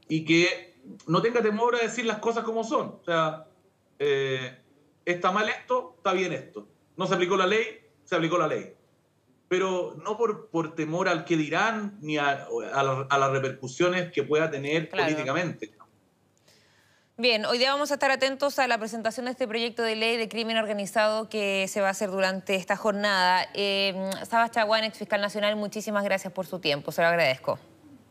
y 0.09 0.25
que 0.25 0.75
no 1.07 1.23
tenga 1.23 1.43
temor 1.43 1.77
a 1.77 1.79
decir 1.79 2.05
las 2.05 2.19
cosas 2.19 2.45
como 2.45 2.65
son. 2.65 2.99
O 3.01 3.05
sea, 3.05 3.47
eh, 3.99 4.59
está 5.05 5.31
mal 5.33 5.49
esto, 5.49 5.95
está 5.97 6.13
bien 6.13 6.33
esto. 6.33 6.69
No 6.97 7.07
se 7.07 7.15
aplicó 7.15 7.37
la 7.37 7.47
ley, 7.47 7.65
se 8.05 8.17
aplicó 8.17 8.39
la 8.39 8.49
ley. 8.49 8.75
Pero 9.49 9.97
no 10.05 10.17
por, 10.17 10.49
por 10.49 10.75
temor 10.75 11.09
al 11.09 11.25
que 11.25 11.37
dirán 11.37 11.99
ni 12.01 12.17
a, 12.17 12.49
a, 12.73 13.19
las 13.19 13.31
repercusiones 13.33 14.11
que 14.11 14.23
pueda 14.23 14.51
tener 14.51 14.89
políticamente. 14.89 15.75
Bien, 17.23 17.47
hoy 17.47 17.59
día 17.59 17.71
vamos 17.71 17.93
a 17.93 17.95
estar 17.95 18.11
atentos 18.11 18.59
a 18.59 18.67
la 18.67 18.79
presentación 18.79 19.27
de 19.27 19.31
este 19.31 19.47
proyecto 19.47 19.85
de 19.85 19.95
ley 19.95 20.17
de 20.17 20.29
crimen 20.29 20.57
organizado 20.57 21.29
que 21.29 21.69
se 21.69 21.81
va 21.81 21.87
a 21.87 21.91
hacer 21.93 22.11
durante 22.11 22.57
esta 22.57 22.77
jornada. 22.77 23.47
Eh, 23.55 24.11
Sabas 24.29 24.51
Chaguán, 24.51 24.91
fiscal 24.91 25.21
nacional, 25.21 25.55
muchísimas 25.55 26.03
gracias 26.03 26.33
por 26.33 26.47
su 26.47 26.59
tiempo, 26.59 26.91
se 26.91 27.01
lo 27.01 27.07
agradezco. 27.07 27.61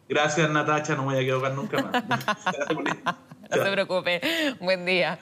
Gracias, 0.08 0.50
Natacha, 0.50 0.96
no 0.96 1.02
me 1.02 1.08
voy 1.08 1.18
a 1.18 1.22
equivocar 1.24 1.52
nunca 1.52 1.82
más. 1.82 2.04
no 3.52 3.64
se 3.66 3.72
preocupe, 3.74 4.22
buen 4.62 4.86
día. 4.86 5.20